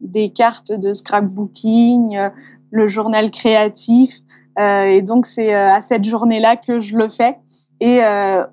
des 0.00 0.30
cartes 0.30 0.72
de 0.72 0.92
scrapbooking, 0.92 2.16
euh, 2.16 2.28
le 2.70 2.88
journal 2.88 3.30
créatif. 3.30 4.20
Euh, 4.58 4.84
et 4.84 5.02
donc 5.02 5.26
c'est 5.26 5.54
euh, 5.54 5.72
à 5.72 5.82
cette 5.82 6.04
journée-là 6.04 6.56
que 6.56 6.80
je 6.80 6.96
le 6.96 7.08
fais. 7.08 7.38
Et 7.82 8.02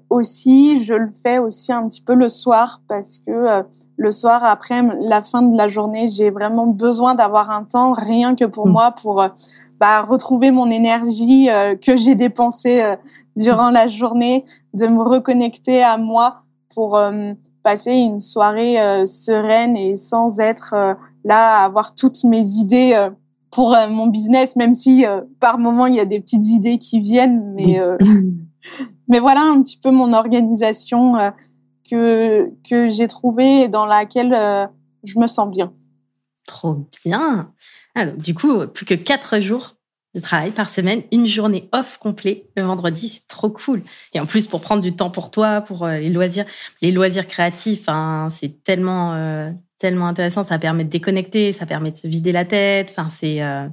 aussi, 0.10 0.82
je 0.82 0.94
le 0.94 1.12
fais 1.12 1.38
aussi 1.38 1.74
un 1.74 1.90
petit 1.90 2.02
peu 2.02 2.16
le 2.16 2.30
soir 2.30 2.82
parce 2.88 3.18
que 3.18 3.62
le 3.98 4.10
soir, 4.10 4.42
après 4.46 4.82
la 5.02 5.22
fin 5.22 5.42
de 5.42 5.58
la 5.58 5.68
journée, 5.68 6.08
j'ai 6.08 6.30
vraiment 6.30 6.66
besoin 6.66 7.14
d'avoir 7.14 7.50
un 7.50 7.66
temps 7.66 7.92
rien 7.92 8.36
que 8.36 8.46
pour 8.46 8.68
mmh. 8.68 8.72
moi 8.72 8.92
pour 8.92 9.28
bah, 9.82 10.02
retrouver 10.02 10.52
mon 10.52 10.72
énergie 10.72 11.50
que 11.82 11.98
j'ai 11.98 12.16
dépensée 12.16 12.96
durant 13.36 13.70
la 13.70 13.90
journée, 13.90 14.46
de 14.74 14.88
me 14.88 15.04
reconnecter 15.04 15.84
à 15.84 15.98
moi 15.98 16.44
pour 16.74 16.98
passer 17.64 17.96
une 17.96 18.22
soirée 18.22 18.78
sereine 19.06 19.76
et 19.76 19.98
sans 19.98 20.40
être 20.40 20.96
là 21.28 21.64
avoir 21.64 21.94
toutes 21.94 22.24
mes 22.24 22.42
idées 22.42 22.94
euh, 22.96 23.10
pour 23.52 23.76
euh, 23.76 23.90
mon 23.90 24.08
business, 24.08 24.56
même 24.56 24.74
si 24.74 25.06
euh, 25.06 25.22
par 25.40 25.60
moment 25.60 25.86
il 25.86 25.96
y 25.96 26.00
a 26.00 26.06
des 26.06 26.20
petites 26.20 26.48
idées 26.48 26.80
qui 26.80 27.00
viennent, 27.02 27.54
mais 27.54 27.80
mais 29.08 29.20
voilà 29.20 29.42
un 29.42 29.62
petit 29.62 29.78
peu 29.78 29.92
mon 29.92 30.14
organisation 30.14 31.16
que 31.90 32.50
que 32.68 32.90
j'ai 32.90 33.08
trouvée 33.08 33.68
dans 33.68 33.86
laquelle 33.86 34.70
je 35.04 35.20
me 35.20 35.28
sens 35.28 35.54
bien. 35.54 35.72
Trop 36.46 36.88
bien. 37.06 37.52
Ah, 37.96 38.06
du 38.06 38.34
coup, 38.34 38.66
plus 38.68 38.86
que 38.86 38.94
quatre 38.94 39.40
jours 39.40 39.76
de 40.16 40.22
travail 40.22 40.52
par 40.52 40.70
semaine, 40.70 41.04
une 41.12 41.28
journée 41.28 41.68
off 41.74 41.98
complet 41.98 42.48
le 42.56 42.64
vendredi, 42.64 43.10
c'est 43.10 43.28
trop 43.28 43.50
cool. 43.50 43.84
Et 44.14 44.20
en 44.20 44.26
plus, 44.26 44.48
pour 44.48 44.62
prendre 44.62 44.82
du 44.82 44.96
temps 44.96 45.10
pour 45.10 45.30
toi, 45.30 45.62
pour 45.62 45.88
les 45.88 46.10
loisirs, 46.10 46.46
les 46.82 46.92
loisirs 46.92 47.28
créatifs, 47.28 47.90
hein, 47.90 48.30
c'est 48.32 48.64
tellement, 48.64 49.14
tellement 49.80 50.08
intéressant. 50.08 50.44
Ça 50.44 50.60
permet 50.60 50.84
de 50.84 50.90
déconnecter, 50.90 51.52
ça 51.52 51.66
permet 51.66 51.92
de 51.92 51.98
se 51.98 52.08
vider 52.08 52.32
la 52.32 52.46
tête. 52.46 52.90
Enfin, 52.92 53.10
c'est 53.10 53.42
euh, 53.42 53.68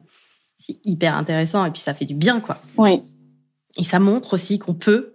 c'est 0.56 0.78
hyper 0.84 1.14
intéressant 1.14 1.64
et 1.64 1.70
puis 1.70 1.80
ça 1.80 1.94
fait 1.94 2.04
du 2.04 2.14
bien, 2.14 2.40
quoi. 2.40 2.60
Oui. 2.76 3.02
Et 3.76 3.82
ça 3.82 3.98
montre 3.98 4.34
aussi 4.34 4.58
qu'on 4.58 4.74
peut 4.74 5.14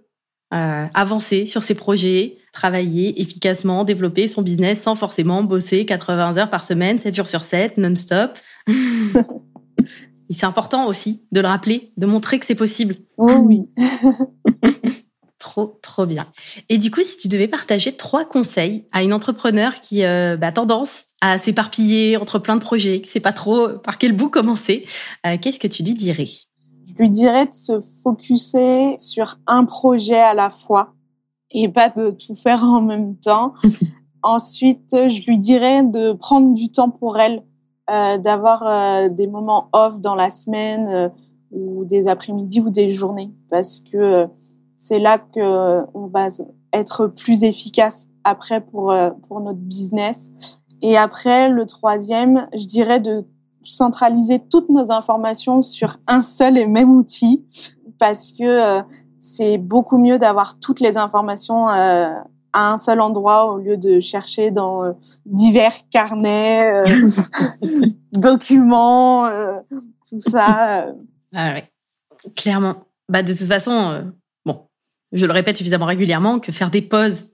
euh, 0.54 0.86
avancer 0.93 1.45
sur 1.45 1.63
ses 1.63 1.75
projets, 1.75 2.38
travailler 2.52 3.21
efficacement, 3.21 3.84
développer 3.84 4.28
son 4.28 4.41
business 4.41 4.82
sans 4.82 4.95
forcément 4.95 5.43
bosser 5.43 5.86
80 5.86 6.38
heures 6.38 6.49
par 6.49 6.63
semaine, 6.63 6.97
7 6.97 7.15
jours 7.15 7.28
sur 7.28 7.43
7, 7.43 7.78
non-stop. 7.78 8.38
et 8.67 10.34
c'est 10.34 10.45
important 10.45 10.88
aussi 10.88 11.25
de 11.32 11.41
le 11.41 11.47
rappeler, 11.47 11.93
de 11.97 12.06
montrer 12.06 12.39
que 12.39 12.45
c'est 12.45 12.56
possible. 12.56 12.95
Oh 13.17 13.43
oui. 13.45 13.69
Trop, 15.39 15.80
trop 15.82 16.06
bien. 16.06 16.28
Et 16.67 16.78
du 16.78 16.91
coup, 16.91 17.02
si 17.02 17.15
tu 17.15 17.30
devais 17.30 17.47
partager 17.47 17.95
trois 17.95 18.25
conseils 18.25 18.86
à 18.91 19.04
une 19.04 19.13
entrepreneur 19.13 19.73
qui 19.75 20.04
euh, 20.04 20.36
bah, 20.36 20.47
a 20.47 20.52
tendance 20.52 21.06
à 21.21 21.38
s'éparpiller 21.38 22.17
entre 22.17 22.39
plein 22.39 22.58
de 22.58 22.62
projets, 22.62 22.99
qui 22.99 23.10
sait 23.10 23.21
pas 23.21 23.32
trop 23.32 23.69
par 23.69 23.97
quel 23.97 24.12
bout 24.12 24.30
commencer, 24.30 24.86
euh, 25.25 25.38
qu'est-ce 25.41 25.60
que 25.60 25.67
tu 25.67 25.82
lui 25.82 25.93
dirais? 25.93 26.25
Je 26.25 26.93
lui 26.93 27.10
dirais 27.10 27.45
de 27.45 27.54
se 27.54 27.80
focuser 28.04 28.97
sur 28.97 29.39
un 29.47 29.63
projet 29.63 30.19
à 30.19 30.34
la 30.34 30.49
fois 30.49 30.93
et 31.52 31.69
pas 31.69 31.88
de 31.89 32.12
tout 32.12 32.36
faire 32.36 32.65
en 32.65 32.82
même 32.82 33.15
temps. 33.15 33.54
Ensuite, 34.23 34.89
je 34.91 35.25
lui 35.25 35.39
dirais 35.39 35.84
de 35.84 36.12
prendre 36.12 36.54
du 36.54 36.69
temps 36.69 36.89
pour 36.89 37.17
elle, 37.17 37.43
euh, 37.89 38.17
d'avoir 38.17 39.10
des 39.10 39.28
moments 39.28 39.69
off 39.71 40.02
dans 40.02 40.15
la 40.15 40.32
semaine 40.32 41.13
ou 41.52 41.86
des 41.86 42.10
après-midi 42.10 42.60
ou 42.60 42.69
des 42.69 42.91
journées, 42.91 43.32
parce 43.49 43.80
que 43.80 44.28
c'est 44.82 45.00
là 45.00 45.18
que 45.18 45.82
on 45.94 46.08
va 46.08 46.30
être 46.72 47.08
plus 47.08 47.44
efficace 47.44 48.08
après 48.24 48.62
pour 48.62 48.94
pour 49.28 49.42
notre 49.42 49.60
business. 49.60 50.32
Et 50.82 50.96
après, 50.96 51.50
le 51.50 51.65
troisième, 51.65 52.48
je 52.54 52.65
dirais 52.65 53.02
de 53.02 53.26
centraliser 53.63 54.39
toutes 54.39 54.70
nos 54.70 54.92
informations 54.92 55.62
sur 55.62 55.98
un 56.08 56.24
seul 56.24 56.58
et 56.58 56.65
même 56.65 56.92
outil, 56.92 57.46
parce 58.00 58.32
que 58.32 58.82
c'est 59.20 59.58
beaucoup 59.58 59.98
mieux 59.98 60.18
d'avoir 60.18 60.60
toutes 60.60 60.80
les 60.80 60.98
informations 60.98 61.68
euh, 61.70 62.13
à 62.54 62.72
un 62.72 62.78
seul 62.78 63.02
endroit 63.02 63.52
au 63.52 63.58
lieu 63.58 63.78
de 63.78 64.00
chercher 64.00 64.52
dans 64.52 64.84
euh, 64.84 64.94
divers 65.26 65.76
carnets, 65.92 66.88
euh, 66.88 67.08
documents, 68.12 69.26
euh, 69.26 69.54
tout 70.10 70.20
ça. 70.20 70.88
Ah 71.34 71.54
ouais, 71.54 71.70
clairement. 72.36 72.76
Bah 73.08 73.24
de 73.24 73.34
toute 73.34 73.48
façon, 73.48 74.12
je 75.12 75.26
le 75.26 75.34
répète 75.34 75.58
suffisamment 75.58 75.86
régulièrement 75.86 76.39
que 76.39 76.52
faire 76.52 76.69
des 76.69 76.82
pauses, 76.82 77.26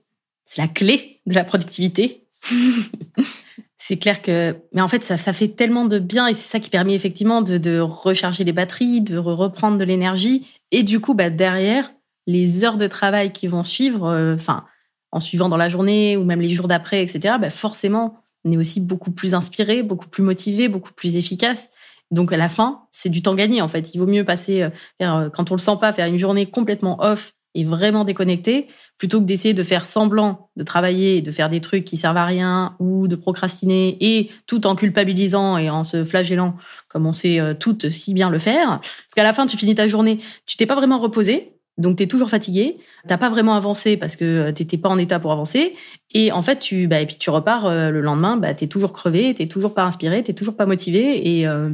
c'est 0.44 0.60
la 0.60 0.68
clé 0.68 1.20
de 1.26 1.34
la 1.34 1.44
productivité. 1.44 2.26
c'est 3.76 3.98
clair 3.98 4.22
que, 4.22 4.56
mais 4.72 4.80
en 4.80 4.88
fait, 4.88 5.02
ça, 5.02 5.16
ça 5.16 5.32
fait 5.32 5.48
tellement 5.48 5.84
de 5.84 5.98
bien 5.98 6.28
et 6.28 6.34
c'est 6.34 6.48
ça 6.48 6.60
qui 6.60 6.70
permet 6.70 6.94
effectivement 6.94 7.42
de, 7.42 7.58
de 7.58 7.78
recharger 7.78 8.44
les 8.44 8.52
batteries, 8.52 9.00
de 9.00 9.18
reprendre 9.18 9.78
de 9.78 9.84
l'énergie 9.84 10.46
et 10.70 10.82
du 10.82 11.00
coup, 11.00 11.14
bah 11.14 11.30
derrière, 11.30 11.92
les 12.26 12.64
heures 12.64 12.76
de 12.76 12.86
travail 12.86 13.32
qui 13.32 13.46
vont 13.46 13.62
suivre, 13.62 14.34
enfin 14.34 14.64
en 15.12 15.20
suivant 15.20 15.48
dans 15.48 15.56
la 15.56 15.68
journée 15.68 16.16
ou 16.16 16.24
même 16.24 16.40
les 16.40 16.50
jours 16.50 16.68
d'après, 16.68 17.02
etc., 17.02 17.36
bah 17.40 17.50
forcément, 17.50 18.22
on 18.44 18.52
est 18.52 18.56
aussi 18.56 18.80
beaucoup 18.80 19.10
plus 19.10 19.34
inspiré, 19.34 19.82
beaucoup 19.82 20.08
plus 20.08 20.22
motivé, 20.22 20.68
beaucoup 20.68 20.92
plus 20.92 21.16
efficace. 21.16 21.68
Donc 22.10 22.32
à 22.32 22.36
la 22.36 22.48
fin, 22.48 22.82
c'est 22.92 23.08
du 23.08 23.22
temps 23.22 23.34
gagné 23.34 23.60
en 23.60 23.68
fait. 23.68 23.94
Il 23.94 23.98
vaut 23.98 24.06
mieux 24.06 24.24
passer, 24.24 24.62
euh, 24.62 24.70
faire, 24.98 25.16
euh, 25.16 25.28
quand 25.28 25.50
on 25.50 25.54
le 25.54 25.60
sent 25.60 25.76
pas, 25.80 25.92
faire 25.92 26.06
une 26.06 26.18
journée 26.18 26.46
complètement 26.46 27.02
off 27.02 27.32
et 27.56 27.64
vraiment 27.64 28.04
déconnecté, 28.04 28.68
plutôt 28.98 29.20
que 29.20 29.26
d'essayer 29.26 29.54
de 29.54 29.62
faire 29.62 29.84
semblant 29.84 30.50
de 30.56 30.62
travailler 30.62 31.20
de 31.20 31.30
faire 31.32 31.48
des 31.50 31.60
trucs 31.60 31.84
qui 31.84 31.96
servent 31.96 32.16
à 32.16 32.24
rien 32.24 32.76
ou 32.78 33.08
de 33.08 33.16
procrastiner 33.16 33.96
et 34.00 34.30
tout 34.46 34.66
en 34.66 34.76
culpabilisant 34.76 35.58
et 35.58 35.68
en 35.70 35.84
se 35.84 36.04
flagellant 36.04 36.56
comme 36.88 37.06
on 37.06 37.12
sait 37.12 37.40
euh, 37.40 37.54
toutes 37.54 37.90
si 37.90 38.14
bien 38.14 38.30
le 38.30 38.38
faire. 38.38 38.80
Parce 38.80 39.14
qu'à 39.14 39.24
la 39.24 39.32
fin, 39.32 39.46
tu 39.46 39.56
finis 39.56 39.74
ta 39.74 39.86
journée, 39.86 40.18
tu 40.46 40.56
t'es 40.56 40.66
pas 40.66 40.76
vraiment 40.76 40.98
reposé, 40.98 41.56
donc, 41.78 41.98
tu 41.98 42.04
es 42.04 42.06
toujours 42.06 42.30
fatigué, 42.30 42.78
t'as 43.06 43.18
pas 43.18 43.28
vraiment 43.28 43.54
avancé 43.54 43.96
parce 43.96 44.16
que 44.16 44.24
euh, 44.24 44.52
t'étais 44.52 44.78
pas 44.78 44.88
en 44.88 44.96
état 44.98 45.20
pour 45.20 45.30
avancer. 45.32 45.74
Et 46.14 46.32
en 46.32 46.40
fait, 46.40 46.58
tu, 46.58 46.86
bah, 46.86 47.00
et 47.00 47.06
puis 47.06 47.16
tu 47.16 47.28
repars 47.28 47.66
euh, 47.66 47.90
le 47.90 48.00
lendemain, 48.00 48.36
bah, 48.36 48.54
t'es 48.54 48.66
toujours 48.66 48.92
crevé, 48.92 49.34
t'es 49.34 49.46
toujours 49.46 49.74
pas 49.74 49.82
inspiré, 49.82 50.22
t'es 50.22 50.32
toujours 50.32 50.56
pas 50.56 50.64
motivé 50.64 51.36
et 51.36 51.46
euh, 51.46 51.70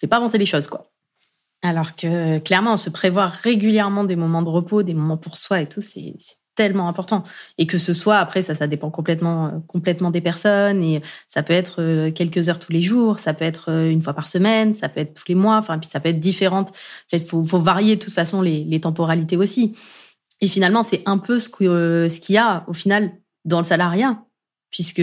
fait 0.00 0.06
pas 0.06 0.16
avancer 0.16 0.38
les 0.38 0.46
choses, 0.46 0.66
quoi. 0.66 0.93
Alors 1.64 1.96
que 1.96 2.40
clairement, 2.40 2.76
se 2.76 2.90
prévoir 2.90 3.32
régulièrement 3.32 4.04
des 4.04 4.16
moments 4.16 4.42
de 4.42 4.50
repos, 4.50 4.82
des 4.82 4.92
moments 4.92 5.16
pour 5.16 5.38
soi 5.38 5.62
et 5.62 5.66
tout, 5.66 5.80
c'est 5.80 6.14
tellement 6.54 6.88
important. 6.88 7.24
Et 7.56 7.66
que 7.66 7.78
ce 7.78 7.94
soit 7.94 8.18
après 8.18 8.42
ça 8.42 8.54
ça 8.54 8.66
dépend 8.66 8.90
complètement 8.90 9.46
euh, 9.46 9.50
complètement 9.66 10.10
des 10.10 10.20
personnes 10.20 10.82
et 10.82 11.00
ça 11.26 11.42
peut 11.42 11.54
être 11.54 11.80
euh, 11.82 12.10
quelques 12.10 12.50
heures 12.50 12.58
tous 12.58 12.70
les 12.70 12.82
jours 12.82 13.18
ça 13.18 13.34
peut 13.34 13.44
être 13.44 13.72
euh, 13.72 13.90
une 13.90 14.02
fois 14.02 14.12
par 14.12 14.28
semaine 14.28 14.72
ça 14.72 14.88
peut 14.88 15.00
être 15.00 15.14
tous 15.14 15.24
les 15.26 15.34
mois 15.34 15.56
enfin 15.56 15.78
puis 15.80 15.90
ça 15.90 15.98
peut 15.98 16.10
être 16.10 16.20
différente 16.20 16.68
en 16.70 17.10
fait 17.10 17.26
faut 17.26 17.42
faut 17.42 17.58
varier 17.58 17.96
de 17.96 18.00
toute 18.04 18.12
façon 18.12 18.40
les, 18.42 18.80
temporalités 18.80 19.36
aussi. 19.36 19.74
Et 20.40 20.48
finalement 20.48 20.82
c'est 20.82 21.02
un 21.06 21.18
peu 21.18 21.38
ce 21.38 21.48
que 21.48 22.06
ce 22.08 22.20
qu'il 22.20 22.34
y 22.34 22.38
a 22.38 22.64
au 22.68 22.74
final 22.74 23.10
dans 23.44 23.58
le 23.58 23.64
salariat 23.64 24.22
puisque 24.70 25.02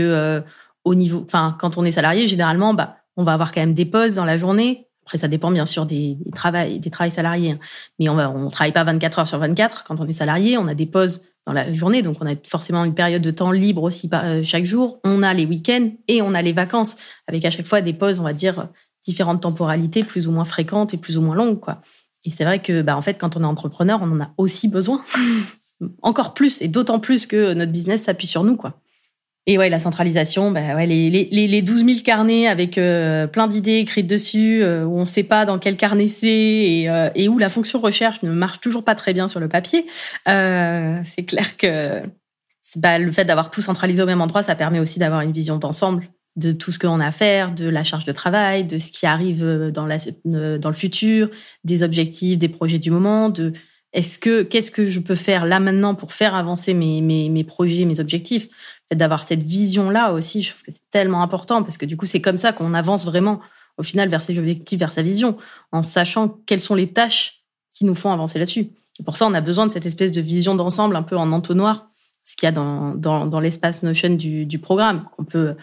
au 0.86 0.96
niveau 0.96 1.24
enfin 1.26 1.58
quand 1.60 1.78
on 1.78 1.86
est 1.86 1.92
salarié 1.92 2.28
généralement 2.28 2.74
bah 2.74 2.98
on 3.18 3.24
va 3.24 3.34
avoir 3.34 3.52
quand 3.52 3.62
même 3.62 3.74
des 3.74 3.86
pauses 3.86 4.16
dans 4.16 4.26
la 4.26 4.38
journée 4.38 4.91
après, 5.04 5.18
ça 5.18 5.28
dépend 5.28 5.52
bien 5.52 5.66
sûr 5.66 5.86
des, 5.86 6.16
des 6.16 6.80
des 6.80 6.90
travails 6.90 7.12
salariés. 7.12 7.52
Hein. 7.52 7.60
Mais 8.00 8.08
on 8.10 8.16
va, 8.16 8.30
on 8.30 8.50
travaille 8.50 8.72
pas 8.72 8.84
24 8.84 9.20
heures 9.20 9.28
sur 9.28 9.40
24. 9.40 9.84
Quand 9.84 10.00
on 10.00 10.08
est 10.08 10.14
salarié, 10.14 10.58
on 10.58 10.68
a 10.68 10.76
des 10.76 10.86
pauses 10.86 11.22
dans 11.46 11.54
la 11.54 11.74
journée. 11.74 12.02
Donc, 12.02 12.18
on 12.22 12.28
a 12.28 12.36
forcément 12.48 12.86
une 12.86 12.94
période 12.94 13.22
de 13.22 13.32
temps 13.32 13.52
libre 13.52 13.84
aussi 13.84 14.10
euh, 14.14 14.44
chaque 14.44 14.66
jour. 14.66 15.00
On 15.04 15.24
a 15.24 15.34
les 15.34 15.46
week-ends 15.46 15.90
et 16.08 16.22
on 16.22 16.34
a 16.34 16.42
les 16.42 16.54
vacances 16.54 16.98
avec 17.28 17.44
à 17.46 17.52
chaque 17.52 17.66
fois 17.66 17.82
des 17.82 17.94
pauses, 17.94 18.20
on 18.20 18.24
va 18.24 18.34
dire, 18.34 18.68
différentes 19.04 19.42
temporalités 19.42 20.04
plus 20.04 20.28
ou 20.28 20.32
moins 20.32 20.46
fréquentes 20.46 20.94
et 20.94 20.98
plus 20.98 21.18
ou 21.18 21.22
moins 21.22 21.36
longues, 21.36 21.60
quoi. 21.60 21.82
Et 22.24 22.30
c'est 22.30 22.44
vrai 22.44 22.62
que, 22.62 22.84
bah, 22.84 22.96
en 22.96 23.02
fait, 23.02 23.16
quand 23.16 23.36
on 23.36 23.42
est 23.42 23.46
entrepreneur, 23.46 24.00
on 24.04 24.12
en 24.12 24.22
a 24.22 24.32
aussi 24.38 24.68
besoin. 24.68 25.04
Encore 26.04 26.36
plus 26.36 26.62
et 26.62 26.68
d'autant 26.68 27.00
plus 27.00 27.26
que 27.26 27.54
notre 27.54 27.72
business 27.72 28.04
s'appuie 28.04 28.28
sur 28.28 28.44
nous, 28.44 28.56
quoi. 28.56 28.80
Et 29.48 29.58
ouais, 29.58 29.70
la 29.70 29.80
centralisation, 29.80 30.52
bah 30.52 30.76
ouais, 30.76 30.86
les, 30.86 31.10
les, 31.10 31.26
les 31.32 31.62
12 31.64 31.86
000 31.86 32.00
carnets 32.06 32.48
avec 32.48 32.78
euh, 32.78 33.26
plein 33.26 33.48
d'idées 33.48 33.78
écrites 33.78 34.06
dessus, 34.06 34.62
euh, 34.62 34.86
où 34.86 34.98
on 34.98 35.02
ne 35.02 35.06
sait 35.06 35.24
pas 35.24 35.46
dans 35.46 35.58
quel 35.58 35.78
carnet 35.78 36.08
c'est 36.10 36.28
et, 36.28 36.90
euh, 36.90 37.10
et, 37.16 37.28
où 37.28 37.40
la 37.40 37.50
fonction 37.50 37.80
recherche 37.80 38.22
ne 38.22 38.32
marche 38.32 38.60
toujours 38.60 38.84
pas 38.84 38.94
très 38.94 39.14
bien 39.14 39.28
sur 39.28 39.40
le 39.40 39.50
papier. 39.50 39.88
c'est 40.28 41.26
clair 41.26 41.58
que 41.58 42.04
bah, 42.76 43.00
le 43.00 43.12
fait 43.12 43.26
d'avoir 43.26 43.50
tout 43.50 43.62
centralisé 43.62 44.04
au 44.04 44.06
même 44.06 44.22
endroit, 44.22 44.44
ça 44.44 44.56
permet 44.56 44.80
aussi 44.80 45.00
d'avoir 45.00 45.22
une 45.22 45.32
vision 45.32 45.58
d'ensemble 45.58 46.08
de 46.36 46.52
tout 46.52 46.72
ce 46.72 46.78
qu'on 46.78 47.00
a 47.00 47.08
à 47.08 47.12
faire, 47.12 47.52
de 47.52 47.68
la 47.68 47.84
charge 47.84 48.06
de 48.06 48.12
travail, 48.12 48.64
de 48.64 48.78
ce 48.78 48.92
qui 48.92 49.08
arrive 49.08 49.44
dans, 49.74 49.86
la, 49.86 49.98
dans 50.24 50.70
le 50.70 50.76
futur, 50.76 51.30
des 51.64 51.82
objectifs, 51.82 52.38
des 52.38 52.48
projets 52.48 52.80
du 52.80 52.92
moment, 52.92 53.30
de 53.30 53.52
est-ce 53.94 54.20
que 54.20 54.42
qu'est-ce 54.44 54.72
que 54.72 54.86
je 54.86 55.00
peux 55.02 55.16
faire 55.16 55.46
là 55.46 55.60
maintenant 55.60 55.96
pour 55.96 56.14
faire 56.14 56.34
avancer 56.36 56.74
mes, 56.74 57.02
mes, 57.02 57.28
mes 57.28 57.44
projets, 57.44 57.84
mes 57.84 58.00
objectifs? 58.00 58.48
D'avoir 58.92 59.26
cette 59.26 59.44
vision-là 59.44 60.12
aussi, 60.12 60.42
je 60.42 60.50
trouve 60.50 60.64
que 60.64 60.72
c'est 60.72 60.90
tellement 60.92 61.22
important 61.22 61.64
parce 61.64 61.78
que 61.78 61.86
du 61.86 61.96
coup, 61.96 62.06
c'est 62.06 62.20
comme 62.20 62.38
ça 62.38 62.52
qu'on 62.52 62.74
avance 62.74 63.06
vraiment 63.06 63.40
au 63.78 63.84
final 63.84 64.10
vers 64.10 64.22
ses 64.22 64.38
objectifs, 64.38 64.80
vers 64.80 64.92
sa 64.92 65.02
vision, 65.02 65.38
en 65.72 65.84
sachant 65.84 66.28
quelles 66.46 66.60
sont 66.60 66.76
les 66.76 66.92
tâches 66.92 67.44
qui 67.74 67.86
nous 67.86 67.96
font 67.96 68.12
avancer 68.12 68.38
là-dessus. 68.38 68.72
Pour 69.06 69.16
ça, 69.16 69.26
on 69.28 69.34
a 69.34 69.42
besoin 69.42 69.66
de 69.66 69.72
cette 69.72 69.86
espèce 69.86 70.12
de 70.12 70.22
vision 70.22 70.56
d'ensemble 70.56 70.96
un 70.96 71.04
peu 71.04 71.16
en 71.18 71.32
entonnoir, 71.32 71.90
ce 72.26 72.36
qu'il 72.36 72.46
y 72.46 72.50
a 72.50 72.52
dans, 72.52 72.94
dans, 72.94 73.40
l'espace 73.40 73.82
Notion 73.82 74.12
du, 74.12 74.46
du 74.46 74.60
programme, 74.60 75.06
qu'on 75.16 75.24
peut 75.24 75.56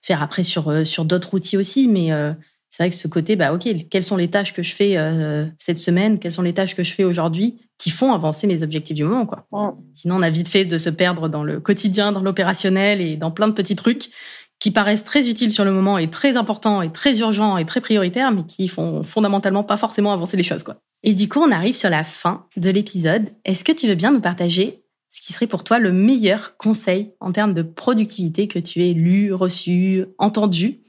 faire 0.00 0.22
après 0.22 0.44
sur, 0.44 0.68
euh, 0.68 0.84
sur 0.84 1.04
d'autres 1.04 1.34
outils 1.34 1.56
aussi, 1.56 1.88
mais 1.88 2.12
euh, 2.12 2.32
c'est 2.70 2.84
vrai 2.84 2.90
que 2.90 2.96
ce 2.96 3.08
côté, 3.08 3.36
bah 3.36 3.52
ok, 3.52 3.68
quelles 3.90 4.02
sont 4.02 4.16
les 4.16 4.30
tâches 4.30 4.52
que 4.52 4.62
je 4.62 4.74
fais 4.74 4.96
euh, 4.96 5.46
cette 5.58 5.78
semaine, 5.78 6.18
quelles 6.18 6.32
sont 6.32 6.42
les 6.42 6.54
tâches 6.54 6.74
que 6.74 6.84
je 6.84 6.94
fais 6.94 7.04
aujourd'hui 7.04 7.58
qui 7.78 7.90
font 7.90 8.12
avancer 8.12 8.46
mes 8.46 8.62
objectifs 8.62 8.96
du 8.96 9.04
moment, 9.04 9.26
quoi. 9.26 9.46
Sinon, 9.94 10.16
on 10.16 10.22
a 10.22 10.30
vite 10.30 10.48
fait 10.48 10.64
de 10.64 10.78
se 10.78 10.90
perdre 10.90 11.28
dans 11.28 11.44
le 11.44 11.60
quotidien, 11.60 12.12
dans 12.12 12.22
l'opérationnel 12.22 13.00
et 13.00 13.16
dans 13.16 13.30
plein 13.30 13.48
de 13.48 13.52
petits 13.52 13.76
trucs 13.76 14.10
qui 14.58 14.70
paraissent 14.70 15.04
très 15.04 15.28
utiles 15.28 15.52
sur 15.52 15.64
le 15.64 15.72
moment 15.72 15.98
et 15.98 16.08
très 16.08 16.36
importants 16.36 16.80
et 16.80 16.90
très 16.90 17.18
urgents 17.18 17.58
et 17.58 17.66
très 17.66 17.80
prioritaires, 17.80 18.32
mais 18.32 18.44
qui 18.46 18.68
font 18.68 19.02
fondamentalement 19.02 19.62
pas 19.62 19.76
forcément 19.76 20.12
avancer 20.12 20.36
les 20.36 20.42
choses, 20.42 20.62
quoi. 20.62 20.76
Et 21.02 21.14
du 21.14 21.28
coup, 21.28 21.40
on 21.40 21.50
arrive 21.50 21.74
sur 21.74 21.90
la 21.90 22.04
fin 22.04 22.46
de 22.56 22.70
l'épisode. 22.70 23.28
Est-ce 23.44 23.64
que 23.64 23.72
tu 23.72 23.86
veux 23.86 23.94
bien 23.94 24.12
nous 24.12 24.20
partager 24.20 24.82
ce 25.10 25.20
qui 25.20 25.32
serait 25.32 25.46
pour 25.46 25.62
toi 25.62 25.78
le 25.78 25.92
meilleur 25.92 26.56
conseil 26.56 27.12
en 27.20 27.32
termes 27.32 27.54
de 27.54 27.62
productivité 27.62 28.48
que 28.48 28.58
tu 28.58 28.84
aies 28.84 28.94
lu, 28.94 29.32
reçu, 29.32 30.06
entendu? 30.18 30.80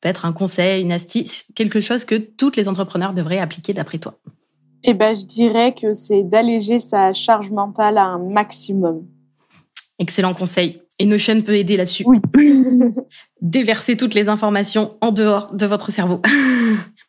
Peut-être 0.00 0.26
un 0.26 0.32
conseil, 0.32 0.82
une 0.82 0.92
astuce, 0.92 1.46
quelque 1.54 1.80
chose 1.80 2.04
que 2.04 2.16
toutes 2.16 2.56
les 2.56 2.68
entrepreneurs 2.68 3.14
devraient 3.14 3.38
appliquer 3.38 3.72
d'après 3.72 3.98
toi 3.98 4.20
Eh 4.86 4.92
ben, 4.92 5.16
je 5.16 5.24
dirais 5.24 5.74
que 5.74 5.94
c'est 5.94 6.22
d'alléger 6.22 6.78
sa 6.78 7.14
charge 7.14 7.50
mentale 7.50 7.96
à 7.96 8.04
un 8.04 8.18
maximum. 8.18 9.06
Excellent 9.98 10.34
conseil. 10.34 10.82
Et 10.98 11.06
Notion 11.06 11.40
peut 11.40 11.56
aider 11.56 11.76
là-dessus. 11.76 12.04
Oui. 12.06 12.20
Déverser 13.40 13.96
toutes 13.96 14.14
les 14.14 14.28
informations 14.28 14.96
en 15.00 15.10
dehors 15.10 15.54
de 15.54 15.66
votre 15.66 15.90
cerveau. 15.90 16.20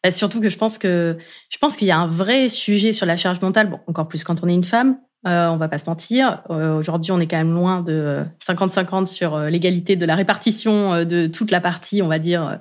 Bah, 0.03 0.11
surtout 0.11 0.39
que 0.39 0.49
je 0.49 0.57
pense 0.59 0.77
que 0.77 1.17
je 1.49 1.57
pense 1.57 1.75
qu'il 1.75 1.87
y 1.87 1.91
a 1.91 1.97
un 1.97 2.05
vrai 2.05 2.47
sujet 2.47 2.93
sur 2.93 3.07
la 3.07 3.17
charge 3.17 3.41
mentale. 3.41 3.71
Bon, 3.71 3.79
encore 3.87 4.07
plus 4.07 4.23
quand 4.23 4.43
on 4.43 4.47
est 4.47 4.53
une 4.53 4.63
femme. 4.63 4.99
Euh, 5.27 5.47
on 5.47 5.57
va 5.57 5.67
pas 5.67 5.79
se 5.79 5.89
mentir. 5.89 6.43
Euh, 6.51 6.77
Aujourd'hui, 6.77 7.11
on 7.11 7.19
est 7.19 7.25
quand 7.25 7.37
même 7.37 7.53
loin 7.53 7.81
de 7.81 8.23
50-50 8.39 9.07
sur 9.07 9.33
euh, 9.33 9.49
l'égalité 9.49 9.95
de 9.95 10.05
la 10.05 10.13
répartition 10.13 10.93
euh, 10.93 11.05
de 11.05 11.25
toute 11.25 11.49
la 11.49 11.59
partie, 11.59 12.03
on 12.03 12.07
va 12.07 12.19
dire, 12.19 12.59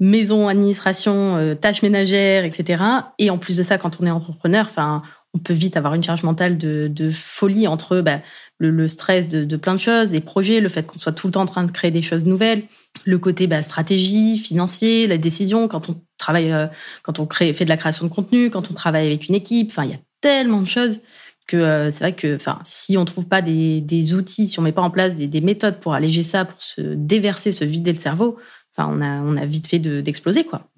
maison, 0.00 0.48
administration, 0.48 1.36
euh, 1.36 1.54
tâches 1.54 1.82
ménagères, 1.82 2.44
etc. 2.44 2.82
Et 3.18 3.30
en 3.30 3.38
plus 3.38 3.56
de 3.56 3.62
ça, 3.62 3.78
quand 3.78 4.00
on 4.00 4.06
est 4.06 4.10
entrepreneur, 4.10 4.66
enfin, 4.66 5.02
on 5.34 5.38
peut 5.38 5.52
vite 5.52 5.76
avoir 5.76 5.94
une 5.94 6.02
charge 6.02 6.22
mentale 6.22 6.56
de, 6.58 7.10
folie 7.10 7.66
entre 7.66 8.00
bah, 8.00 8.20
le, 8.58 8.88
stress 8.88 9.28
de, 9.28 9.56
plein 9.56 9.74
de 9.74 9.80
choses, 9.80 10.10
des 10.10 10.20
projets, 10.20 10.60
le 10.60 10.68
fait 10.68 10.86
qu'on 10.86 10.98
soit 10.98 11.12
tout 11.12 11.26
le 11.26 11.32
temps 11.32 11.42
en 11.42 11.46
train 11.46 11.64
de 11.64 11.72
créer 11.72 11.90
des 11.90 12.02
choses 12.02 12.24
nouvelles, 12.24 12.62
le 13.04 13.18
côté 13.18 13.46
bah, 13.46 13.62
stratégie, 13.62 14.38
financier, 14.38 15.06
la 15.06 15.18
décision 15.18 15.66
quand 15.66 15.90
on 15.90 16.00
travaille, 16.18 16.52
euh, 16.52 16.66
quand 17.02 17.18
on 17.18 17.26
crée, 17.26 17.52
fait 17.52 17.64
de 17.64 17.70
la 17.70 17.76
création 17.76 18.06
de 18.06 18.12
contenu, 18.12 18.48
quand 18.50 18.70
on 18.70 18.74
travaille 18.74 19.06
avec 19.06 19.28
une 19.28 19.34
équipe. 19.34 19.70
Enfin, 19.70 19.84
il 19.84 19.90
y 19.90 19.94
a 19.94 20.00
tellement 20.20 20.62
de 20.62 20.68
choses 20.68 21.00
que 21.46 21.56
euh, 21.56 21.90
c'est 21.90 22.04
vrai 22.04 22.12
que, 22.14 22.36
enfin, 22.36 22.60
si 22.64 22.96
on 22.96 23.04
trouve 23.04 23.26
pas 23.26 23.42
des, 23.42 24.14
outils, 24.14 24.46
si 24.46 24.58
on 24.60 24.62
met 24.62 24.72
pas 24.72 24.82
en 24.82 24.90
place 24.90 25.16
des 25.16 25.40
méthodes 25.40 25.80
pour 25.80 25.94
alléger 25.94 26.22
ça, 26.22 26.44
pour 26.44 26.62
se 26.62 26.80
déverser, 26.80 27.50
se 27.50 27.64
vider 27.64 27.92
le 27.92 27.98
cerveau, 27.98 28.38
Enfin, 28.76 28.90
on 28.92 29.00
a, 29.00 29.20
on 29.20 29.36
a 29.36 29.46
vite 29.46 29.66
fait 29.66 29.78
d'exploser, 29.78 30.44
quoi. 30.44 30.68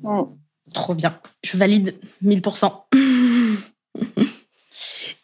Trop 0.74 0.94
bien. 0.94 1.18
Je 1.44 1.56
valide 1.56 1.94
1000%. 2.24 2.72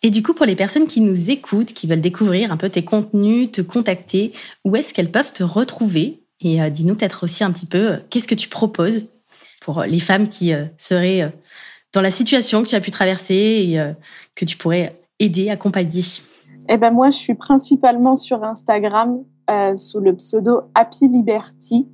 Et 0.02 0.10
du 0.10 0.22
coup, 0.22 0.34
pour 0.34 0.46
les 0.46 0.56
personnes 0.56 0.86
qui 0.86 1.00
nous 1.00 1.30
écoutent, 1.30 1.72
qui 1.72 1.86
veulent 1.86 2.00
découvrir 2.00 2.50
un 2.50 2.56
peu 2.56 2.68
tes 2.68 2.84
contenus, 2.84 3.52
te 3.52 3.60
contacter, 3.60 4.32
où 4.64 4.74
est-ce 4.74 4.94
qu'elles 4.94 5.10
peuvent 5.10 5.32
te 5.32 5.42
retrouver? 5.42 6.24
Et 6.40 6.60
euh, 6.60 6.70
dis-nous 6.70 6.96
peut-être 6.96 7.24
aussi 7.24 7.44
un 7.44 7.52
petit 7.52 7.66
peu, 7.66 7.92
euh, 7.92 7.96
qu'est-ce 8.10 8.26
que 8.26 8.34
tu 8.34 8.48
proposes 8.48 9.08
pour 9.60 9.82
les 9.82 10.00
femmes 10.00 10.28
qui 10.28 10.52
seraient 10.76 11.32
dans 11.92 12.00
la 12.00 12.10
situation 12.10 12.64
que 12.64 12.68
tu 12.68 12.74
as 12.74 12.80
pu 12.80 12.90
traverser 12.90 13.34
et 13.34 13.78
que 14.34 14.44
tu 14.44 14.56
pourrais 14.56 14.92
aider, 15.20 15.50
accompagner? 15.50 16.02
Eh 16.68 16.76
ben 16.78 16.90
moi, 16.90 17.10
je 17.10 17.16
suis 17.16 17.34
principalement 17.34 18.16
sur 18.16 18.42
Instagram 18.42 19.22
sous 19.76 20.00
le 20.00 20.16
pseudo 20.16 20.62
Happy 20.74 21.06
Liberty 21.06 21.86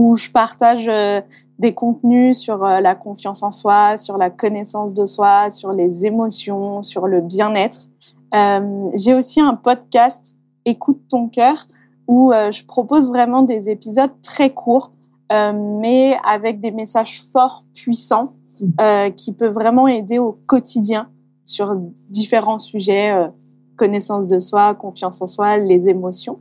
où 0.00 0.14
je 0.14 0.30
partage 0.30 0.88
euh, 0.88 1.20
des 1.58 1.74
contenus 1.74 2.38
sur 2.38 2.64
euh, 2.64 2.80
la 2.80 2.94
confiance 2.94 3.42
en 3.42 3.50
soi, 3.50 3.98
sur 3.98 4.16
la 4.16 4.30
connaissance 4.30 4.94
de 4.94 5.04
soi, 5.04 5.50
sur 5.50 5.72
les 5.72 6.06
émotions, 6.06 6.82
sur 6.82 7.06
le 7.06 7.20
bien-être. 7.20 7.90
Euh, 8.34 8.88
j'ai 8.94 9.12
aussi 9.12 9.42
un 9.42 9.54
podcast 9.54 10.36
Écoute 10.64 11.02
ton 11.08 11.28
cœur 11.28 11.66
où 12.06 12.32
je 12.32 12.64
propose 12.64 13.08
vraiment 13.08 13.42
des 13.42 13.70
épisodes 13.70 14.10
très 14.20 14.50
courts, 14.50 14.92
mais 15.30 16.18
avec 16.28 16.60
des 16.60 16.70
messages 16.70 17.22
forts, 17.32 17.62
puissants, 17.72 18.34
qui 19.16 19.32
peuvent 19.32 19.54
vraiment 19.54 19.88
aider 19.88 20.18
au 20.18 20.36
quotidien 20.46 21.08
sur 21.46 21.74
différents 22.10 22.58
sujets, 22.58 23.30
connaissance 23.76 24.26
de 24.26 24.38
soi, 24.38 24.74
confiance 24.74 25.22
en 25.22 25.26
soi, 25.26 25.56
les 25.56 25.88
émotions. 25.88 26.38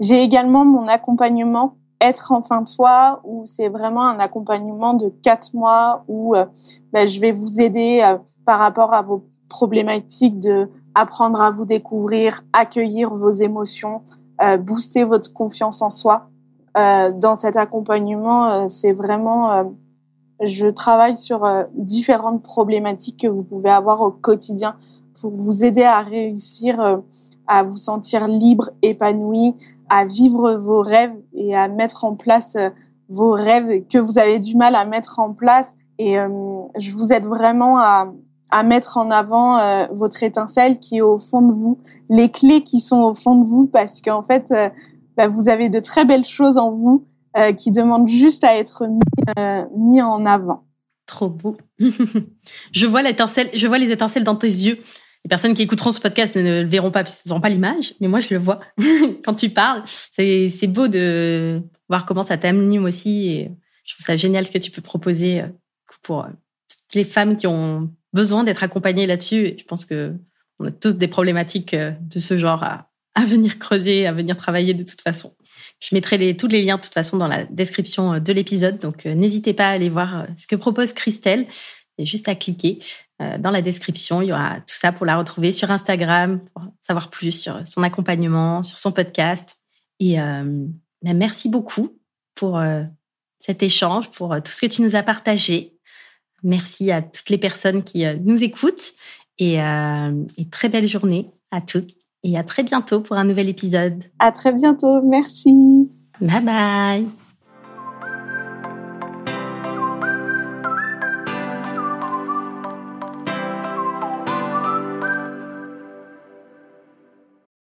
J'ai 0.00 0.22
également 0.22 0.64
mon 0.64 0.86
accompagnement 0.86 1.76
être 2.02 2.32
en 2.32 2.42
fin 2.42 2.60
de 2.62 2.68
soi 2.68 3.20
où 3.24 3.42
c'est 3.46 3.68
vraiment 3.68 4.02
un 4.02 4.18
accompagnement 4.18 4.92
de 4.92 5.08
quatre 5.22 5.54
mois 5.54 6.04
où 6.08 6.34
euh, 6.34 6.44
ben, 6.92 7.06
je 7.06 7.20
vais 7.20 7.32
vous 7.32 7.60
aider 7.60 8.02
euh, 8.04 8.18
par 8.44 8.58
rapport 8.58 8.92
à 8.92 9.02
vos 9.02 9.24
problématiques 9.48 10.40
de 10.40 10.68
apprendre 10.94 11.40
à 11.40 11.50
vous 11.50 11.64
découvrir, 11.64 12.42
accueillir 12.52 13.14
vos 13.14 13.30
émotions, 13.30 14.02
euh, 14.42 14.56
booster 14.56 15.04
votre 15.04 15.32
confiance 15.32 15.80
en 15.80 15.90
soi. 15.90 16.28
dans 16.74 17.36
cet 17.36 17.56
accompagnement, 17.56 18.66
c'est 18.68 18.92
vraiment, 18.92 19.74
je 20.40 20.68
travaille 20.68 21.16
sur 21.16 21.46
différentes 21.74 22.42
problématiques 22.42 23.20
que 23.20 23.28
vous 23.28 23.42
pouvez 23.42 23.68
avoir 23.70 24.00
au 24.00 24.10
quotidien 24.10 24.74
pour 25.20 25.32
vous 25.32 25.64
aider 25.64 25.82
à 25.84 26.00
réussir 26.00 27.02
à 27.46 27.62
vous 27.62 27.76
sentir 27.76 28.28
libre, 28.28 28.70
épanoui, 28.82 29.54
à 29.88 30.04
vivre 30.04 30.54
vos 30.54 30.80
rêves 30.80 31.14
et 31.34 31.54
à 31.54 31.68
mettre 31.68 32.04
en 32.04 32.16
place 32.16 32.56
euh, 32.56 32.70
vos 33.08 33.32
rêves 33.32 33.86
que 33.88 33.98
vous 33.98 34.18
avez 34.18 34.38
du 34.38 34.56
mal 34.56 34.74
à 34.74 34.86
mettre 34.86 35.18
en 35.18 35.34
place. 35.34 35.76
Et 35.98 36.18
euh, 36.18 36.28
je 36.78 36.92
vous 36.92 37.12
aide 37.12 37.26
vraiment 37.26 37.78
à, 37.78 38.10
à 38.50 38.62
mettre 38.62 38.96
en 38.96 39.10
avant 39.10 39.58
euh, 39.58 39.84
votre 39.92 40.22
étincelle 40.22 40.78
qui 40.78 40.96
est 40.96 41.02
au 41.02 41.18
fond 41.18 41.42
de 41.42 41.52
vous, 41.52 41.78
les 42.08 42.30
clés 42.30 42.62
qui 42.62 42.80
sont 42.80 43.02
au 43.02 43.14
fond 43.14 43.34
de 43.34 43.46
vous, 43.46 43.66
parce 43.66 44.00
qu'en 44.00 44.22
fait, 44.22 44.52
bah, 45.18 45.28
vous 45.28 45.50
avez 45.50 45.68
de 45.68 45.78
très 45.78 46.06
belles 46.06 46.24
choses 46.24 46.56
en 46.56 46.70
vous 46.70 47.06
qui 47.56 47.70
demandent 47.70 48.08
juste 48.08 48.44
à 48.44 48.56
être 48.56 48.86
mis, 48.86 49.00
mis 49.76 50.02
en 50.02 50.26
avant. 50.26 50.64
Trop 51.06 51.28
beau. 51.28 51.56
je 52.72 52.86
vois 52.86 53.02
l'étincelle, 53.02 53.48
je 53.54 53.66
vois 53.66 53.78
les 53.78 53.90
étincelles 53.90 54.24
dans 54.24 54.36
tes 54.36 54.48
yeux. 54.48 54.78
Les 55.24 55.28
personnes 55.28 55.54
qui 55.54 55.62
écouteront 55.62 55.90
ce 55.90 56.00
podcast 56.00 56.34
ne 56.34 56.62
le 56.62 56.68
verront 56.68 56.90
pas 56.90 57.04
puisqu'ils 57.04 57.28
n'auront 57.28 57.40
pas 57.40 57.48
l'image, 57.48 57.94
mais 58.00 58.08
moi 58.08 58.20
je 58.20 58.34
le 58.34 58.40
vois 58.40 58.60
quand 59.24 59.34
tu 59.34 59.50
parles. 59.50 59.82
C'est 60.10 60.66
beau 60.66 60.88
de 60.88 61.62
voir 61.88 62.06
comment 62.06 62.24
ça 62.24 62.36
t'anime 62.38 62.84
aussi 62.84 63.28
et 63.28 63.50
je 63.84 63.94
trouve 63.94 64.04
ça 64.04 64.16
génial 64.16 64.46
ce 64.46 64.52
que 64.52 64.58
tu 64.58 64.70
peux 64.70 64.82
proposer 64.82 65.42
euh, 65.42 65.48
pour 66.02 66.24
euh, 66.24 66.28
toutes 66.68 66.94
les 66.94 67.04
femmes 67.04 67.36
qui 67.36 67.46
ont 67.46 67.90
besoin 68.12 68.44
d'être 68.44 68.62
accompagnées 68.62 69.06
là-dessus. 69.06 69.54
Je 69.58 69.64
pense 69.64 69.84
que 69.84 70.14
on 70.58 70.66
a 70.66 70.70
tous 70.70 70.92
des 70.92 71.08
problématiques 71.08 71.74
euh, 71.74 71.92
de 72.00 72.18
ce 72.18 72.36
genre 72.38 72.62
à, 72.62 72.90
à 73.14 73.24
venir 73.24 73.58
creuser, 73.58 74.06
à 74.06 74.12
venir 74.12 74.36
travailler 74.36 74.74
de 74.74 74.84
toute 74.84 75.00
façon. 75.00 75.34
Je 75.80 75.94
mettrai 75.94 76.36
tous 76.36 76.46
les 76.46 76.62
liens 76.62 76.76
de 76.76 76.82
toute 76.82 76.94
façon 76.94 77.16
dans 77.16 77.28
la 77.28 77.44
description 77.44 78.20
de 78.20 78.32
l'épisode, 78.32 78.78
donc 78.78 79.04
n'hésitez 79.04 79.52
pas 79.52 79.66
à 79.66 79.70
aller 79.72 79.88
voir 79.88 80.26
ce 80.36 80.46
que 80.46 80.54
propose 80.54 80.92
Christelle. 80.92 81.46
A 82.00 82.04
juste 82.04 82.28
à 82.28 82.34
cliquer. 82.34 82.78
Euh, 83.22 83.38
dans 83.38 83.50
la 83.50 83.62
description, 83.62 84.22
il 84.22 84.28
y 84.28 84.32
aura 84.32 84.56
tout 84.56 84.74
ça 84.74 84.92
pour 84.92 85.06
la 85.06 85.16
retrouver 85.16 85.52
sur 85.52 85.70
Instagram, 85.70 86.40
pour 86.52 86.64
savoir 86.80 87.10
plus 87.10 87.32
sur 87.32 87.66
son 87.66 87.82
accompagnement, 87.82 88.62
sur 88.62 88.78
son 88.78 88.92
podcast. 88.92 89.58
Et 90.00 90.20
euh, 90.20 90.66
ben, 91.02 91.16
merci 91.16 91.48
beaucoup 91.48 91.98
pour 92.34 92.58
euh, 92.58 92.82
cet 93.38 93.62
échange, 93.62 94.10
pour 94.10 94.34
tout 94.42 94.50
ce 94.50 94.60
que 94.60 94.66
tu 94.66 94.82
nous 94.82 94.96
as 94.96 95.02
partagé. 95.02 95.76
Merci 96.42 96.90
à 96.90 97.02
toutes 97.02 97.30
les 97.30 97.38
personnes 97.38 97.84
qui 97.84 98.04
nous 98.24 98.42
écoutent 98.42 98.94
et, 99.38 99.58
et 99.58 100.48
très 100.50 100.68
belle 100.68 100.88
journée 100.88 101.30
à 101.52 101.60
toutes 101.60 101.90
et 102.24 102.36
à 102.36 102.42
très 102.42 102.64
bientôt 102.64 103.00
pour 103.00 103.16
un 103.16 103.24
nouvel 103.24 103.48
épisode. 103.48 104.04
À 104.18 104.32
très 104.32 104.52
bientôt, 104.52 105.02
merci. 105.02 105.52
Bye 106.20 106.42
bye. 106.42 107.21